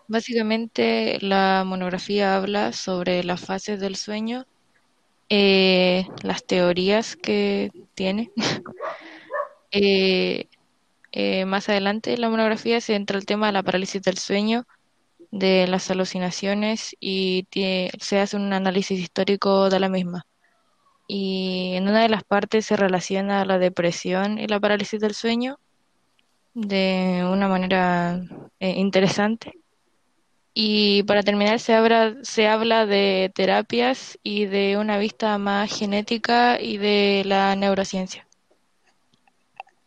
Básicamente 0.07 1.19
la 1.21 1.63
monografía 1.65 2.35
habla 2.35 2.71
sobre 2.73 3.23
las 3.23 3.41
fases 3.41 3.79
del 3.79 3.95
sueño, 3.95 4.45
eh, 5.29 6.07
las 6.23 6.45
teorías 6.45 7.15
que 7.15 7.71
tiene. 7.93 8.31
Eh, 9.77 10.47
eh, 11.11 11.43
más 11.43 11.67
adelante 11.67 12.13
en 12.13 12.21
la 12.21 12.29
monografía 12.29 12.79
se 12.79 12.95
entra 12.95 13.17
el 13.17 13.25
tema 13.25 13.47
de 13.47 13.51
la 13.51 13.63
parálisis 13.63 14.01
del 14.01 14.17
sueño, 14.17 14.63
de 15.31 15.67
las 15.67 15.91
alucinaciones 15.91 16.95
y 17.01 17.45
se 17.51 18.19
hace 18.19 18.37
un 18.37 18.53
análisis 18.53 18.97
histórico 18.97 19.69
de 19.69 19.81
la 19.81 19.89
misma 19.89 20.25
y 21.07 21.73
en 21.75 21.87
una 21.87 22.01
de 22.01 22.09
las 22.09 22.23
partes 22.23 22.65
se 22.65 22.75
relaciona 22.75 23.45
la 23.45 23.59
depresión 23.59 24.39
y 24.39 24.47
la 24.47 24.59
parálisis 24.59 24.99
del 24.99 25.13
sueño 25.13 25.59
de 26.53 27.27
una 27.29 27.47
manera 27.47 28.21
eh, 28.59 28.71
interesante. 28.71 29.53
Y 30.57 31.03
para 31.03 31.21
terminar 31.21 31.59
se 31.59 31.73
habla, 31.73 32.15
se 32.21 32.47
habla 32.47 32.85
de 32.85 33.29
terapias 33.35 34.17
y 34.23 34.45
de 34.45 34.77
una 34.77 34.97
vista 34.97 35.37
más 35.37 35.77
genética 35.77 36.61
y 36.61 36.77
de 36.77 37.23
la 37.25 37.57
neurociencia. 37.57 38.25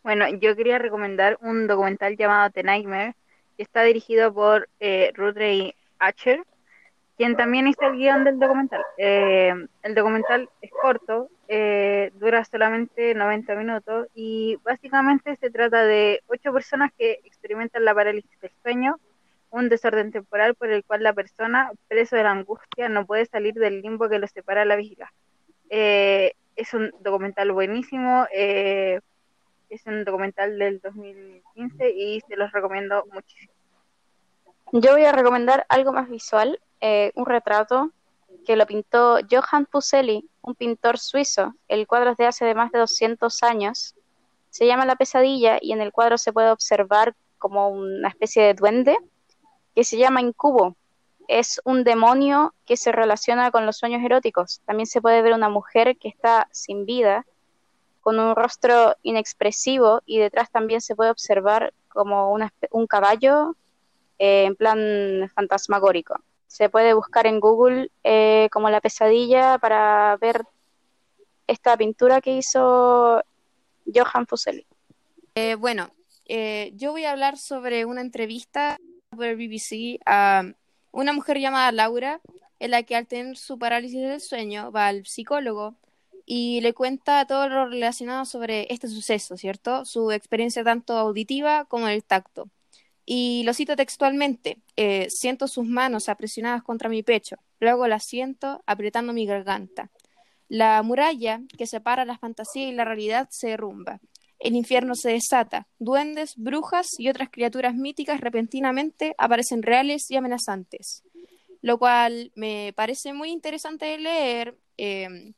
Bueno, 0.03 0.27
yo 0.29 0.55
quería 0.55 0.77
recomendar 0.77 1.39
un 1.41 1.65
documental 1.65 2.15
llamado 2.15 2.51
The 2.51 2.61
Nightmare, 2.61 3.15
que 3.57 3.63
está 3.63 3.81
dirigido 3.81 4.31
por 4.31 4.69
eh, 4.79 5.11
Rudrey 5.15 5.73
Acher, 5.97 6.43
quien 7.17 7.35
también 7.35 7.67
hizo 7.67 7.81
el 7.81 7.97
guion 7.97 8.23
del 8.23 8.37
documental. 8.37 8.83
Eh, 8.99 9.51
el 9.81 9.95
documental 9.95 10.49
es 10.61 10.69
corto, 10.79 11.29
eh, 11.47 12.11
dura 12.13 12.45
solamente 12.45 13.15
90 13.15 13.55
minutos 13.55 14.07
y 14.13 14.59
básicamente 14.63 15.35
se 15.35 15.49
trata 15.49 15.83
de 15.83 16.21
ocho 16.27 16.53
personas 16.53 16.91
que 16.95 17.21
experimentan 17.25 17.83
la 17.83 17.95
parálisis 17.95 18.39
del 18.39 18.51
sueño, 18.61 18.99
un 19.51 19.69
desorden 19.69 20.11
temporal 20.11 20.55
por 20.55 20.69
el 20.69 20.83
cual 20.83 21.03
la 21.03 21.13
persona, 21.13 21.71
preso 21.87 22.15
de 22.15 22.23
la 22.23 22.31
angustia, 22.31 22.89
no 22.89 23.05
puede 23.05 23.25
salir 23.25 23.53
del 23.55 23.81
limbo 23.81 24.09
que 24.09 24.19
lo 24.19 24.27
separa 24.27 24.65
la 24.65 24.75
vigilia. 24.75 25.11
Eh, 25.69 26.33
es 26.55 26.73
un 26.73 26.91
documental 26.99 27.51
buenísimo, 27.51 28.27
es 28.31 29.85
un 29.85 30.03
documental 30.03 30.57
del 30.57 30.79
2015 30.81 31.91
y 31.91 32.21
se 32.21 32.35
los 32.35 32.51
recomiendo 32.51 33.05
muchísimo. 33.13 33.53
Yo 34.71 34.91
voy 34.91 35.05
a 35.05 35.11
recomendar 35.11 35.65
algo 35.69 35.93
más 35.93 36.09
visual, 36.09 36.59
eh, 36.81 37.11
un 37.15 37.25
retrato 37.25 37.91
que 38.45 38.55
lo 38.55 38.67
pintó 38.67 39.17
Johann 39.29 39.67
Fuseli, 39.67 40.29
un 40.41 40.55
pintor 40.55 40.99
suizo. 40.99 41.55
El 41.67 41.87
cuadro 41.87 42.11
es 42.11 42.17
de 42.17 42.27
hace 42.27 42.45
de 42.45 42.55
más 42.55 42.71
de 42.71 42.79
200 42.79 43.43
años. 43.43 43.95
Se 44.49 44.67
llama 44.67 44.85
La 44.85 44.95
pesadilla 44.95 45.57
y 45.61 45.71
en 45.71 45.81
el 45.81 45.91
cuadro 45.91 46.17
se 46.17 46.33
puede 46.33 46.51
observar 46.51 47.15
como 47.37 47.69
una 47.69 48.09
especie 48.09 48.43
de 48.43 48.53
duende 48.53 48.97
que 49.79 49.85
se 49.85 49.97
llama 49.97 50.19
incubo. 50.19 50.75
Es 51.29 51.61
un 51.63 51.85
demonio 51.85 52.53
que 52.65 52.75
se 52.75 52.91
relaciona 52.91 53.49
con 53.49 53.65
los 53.65 53.77
sueños 53.77 54.03
eróticos. 54.03 54.59
También 54.65 54.87
se 54.87 54.99
puede 54.99 55.21
ver 55.21 55.31
una 55.31 55.47
mujer 55.47 55.95
que 55.95 56.09
está 56.09 56.49
sin 56.51 56.85
vida, 56.85 57.25
con 58.01 58.19
un 58.19 58.35
rostro 58.35 58.97
inexpresivo 59.03 60.01
y 60.05 60.17
detrás 60.17 60.51
también 60.51 60.81
se 60.81 60.97
puede 60.97 61.11
observar 61.11 61.73
como 61.87 62.35
un 62.71 62.87
caballo 62.87 63.55
eh, 64.17 64.43
en 64.47 64.57
plan 64.57 65.31
fantasmagórico. 65.33 66.15
Se 66.47 66.67
puede 66.67 66.93
buscar 66.93 67.25
en 67.25 67.39
Google 67.39 67.89
eh, 68.03 68.49
como 68.51 68.69
la 68.69 68.81
pesadilla 68.81 69.59
para 69.59 70.17
ver 70.17 70.43
esta 71.47 71.77
pintura 71.77 72.19
que 72.19 72.35
hizo 72.35 73.23
Johan 73.85 74.27
Fuseli. 74.27 74.67
Eh, 75.35 75.55
bueno, 75.55 75.89
eh, 76.25 76.73
yo 76.75 76.91
voy 76.91 77.05
a 77.05 77.11
hablar 77.11 77.37
sobre 77.37 77.85
una 77.85 78.01
entrevista 78.01 78.77
por 79.19 79.35
BBC 79.35 79.99
a 80.05 80.43
una 80.91 81.13
mujer 81.13 81.37
llamada 81.37 81.71
Laura, 81.71 82.21
en 82.59 82.71
la 82.71 82.83
que 82.83 82.95
al 82.95 83.07
tener 83.07 83.37
su 83.37 83.59
parálisis 83.59 84.01
del 84.01 84.21
sueño 84.21 84.71
va 84.71 84.87
al 84.87 85.05
psicólogo 85.05 85.75
y 86.25 86.61
le 86.61 86.73
cuenta 86.73 87.25
todo 87.25 87.49
lo 87.49 87.67
relacionado 87.67 88.25
sobre 88.25 88.71
este 88.71 88.87
suceso, 88.87 89.37
¿cierto? 89.37 89.85
Su 89.85 90.11
experiencia 90.11 90.63
tanto 90.63 90.97
auditiva 90.97 91.65
como 91.65 91.87
el 91.87 92.03
tacto. 92.03 92.49
Y 93.05 93.41
lo 93.43 93.55
cito 93.55 93.75
textualmente, 93.75 94.59
eh, 94.75 95.09
siento 95.09 95.47
sus 95.47 95.65
manos 95.65 96.09
apresionadas 96.09 96.61
contra 96.61 96.89
mi 96.89 97.01
pecho, 97.01 97.37
luego 97.59 97.87
las 97.87 98.05
siento 98.05 98.61
apretando 98.67 99.13
mi 99.13 99.25
garganta. 99.25 99.89
La 100.47 100.83
muralla 100.83 101.41
que 101.57 101.65
separa 101.65 102.05
la 102.05 102.19
fantasía 102.19 102.67
y 102.67 102.73
la 102.73 102.85
realidad 102.85 103.27
se 103.31 103.49
derrumba. 103.49 103.99
El 104.39 104.55
infierno 104.55 104.95
se 104.95 105.11
desata. 105.11 105.67
Duendes, 105.79 106.33
brujas 106.37 106.87
y 106.97 107.09
otras 107.09 107.29
criaturas 107.29 107.75
míticas 107.75 108.21
repentinamente 108.21 109.13
aparecen 109.17 109.61
reales 109.61 110.09
y 110.09 110.15
amenazantes. 110.15 111.03
Lo 111.61 111.77
cual 111.77 112.31
me 112.35 112.73
parece 112.75 113.11
muy 113.13 113.31
interesante 113.31 113.85
de 113.85 113.97
leer, 113.97 114.57
eh, 114.77 115.33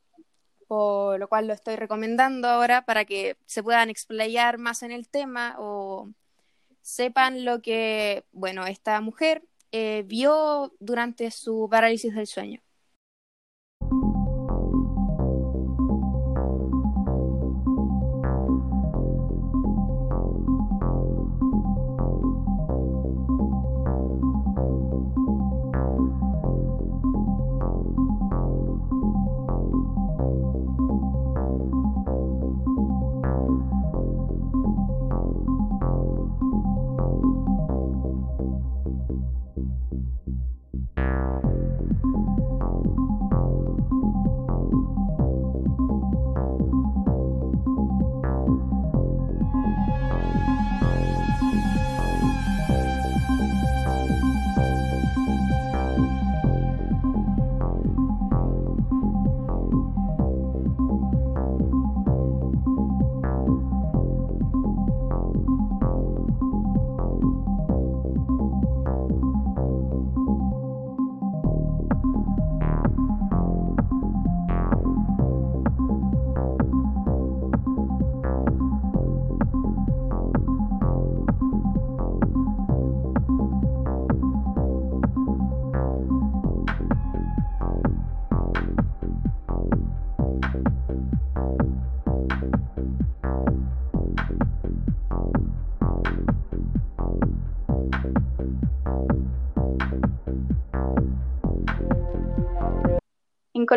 por 0.67 1.19
lo 1.19 1.27
cual 1.27 1.47
lo 1.47 1.53
estoy 1.53 1.75
recomendando 1.75 2.47
ahora 2.47 2.83
para 2.85 3.05
que 3.05 3.37
se 3.45 3.63
puedan 3.63 3.89
explayar 3.89 4.59
más 4.59 4.83
en 4.83 4.91
el 4.91 5.07
tema 5.09 5.55
o 5.57 6.09
sepan 6.81 7.43
lo 7.43 7.61
que, 7.61 8.23
bueno, 8.31 8.65
esta 8.67 9.01
mujer 9.01 9.43
eh, 9.71 10.03
vio 10.05 10.73
durante 10.79 11.31
su 11.31 11.67
parálisis 11.69 12.13
del 12.13 12.27
sueño. 12.27 12.61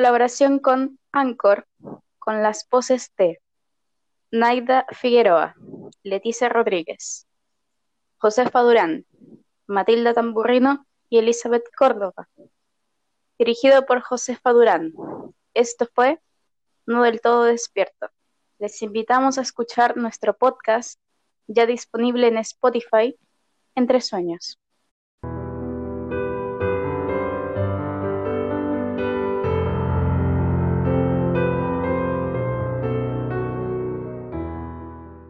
Colaboración 0.05 0.59
con 0.59 0.99
Anchor, 1.13 1.67
con 2.19 2.43
las 2.43 2.69
voces 2.69 3.11
de 3.17 3.41
Naida 4.31 4.85
Figueroa, 4.91 5.55
Leticia 6.03 6.51
Rodríguez, 6.51 7.27
Josefa 8.19 8.61
Durán, 8.61 9.07
Matilda 9.67 10.13
Tamburrino 10.13 10.87
y 11.09 11.21
Elizabeth 11.21 11.65
Córdoba. 11.75 12.29
Dirigido 13.39 13.87
por 13.87 14.03
Josefa 14.03 14.53
Durán. 14.53 14.93
Esto 15.55 15.89
fue 15.95 16.21
No 16.85 17.03
del 17.05 17.23
todo 17.23 17.45
despierto. 17.45 18.11
Les 18.59 18.83
invitamos 18.83 19.39
a 19.39 19.41
escuchar 19.41 19.97
nuestro 19.97 20.37
podcast 20.37 21.01
ya 21.47 21.65
disponible 21.65 22.29
en 22.29 22.37
Spotify, 22.37 23.19
Entre 23.75 24.03
Sueños. 24.03 24.61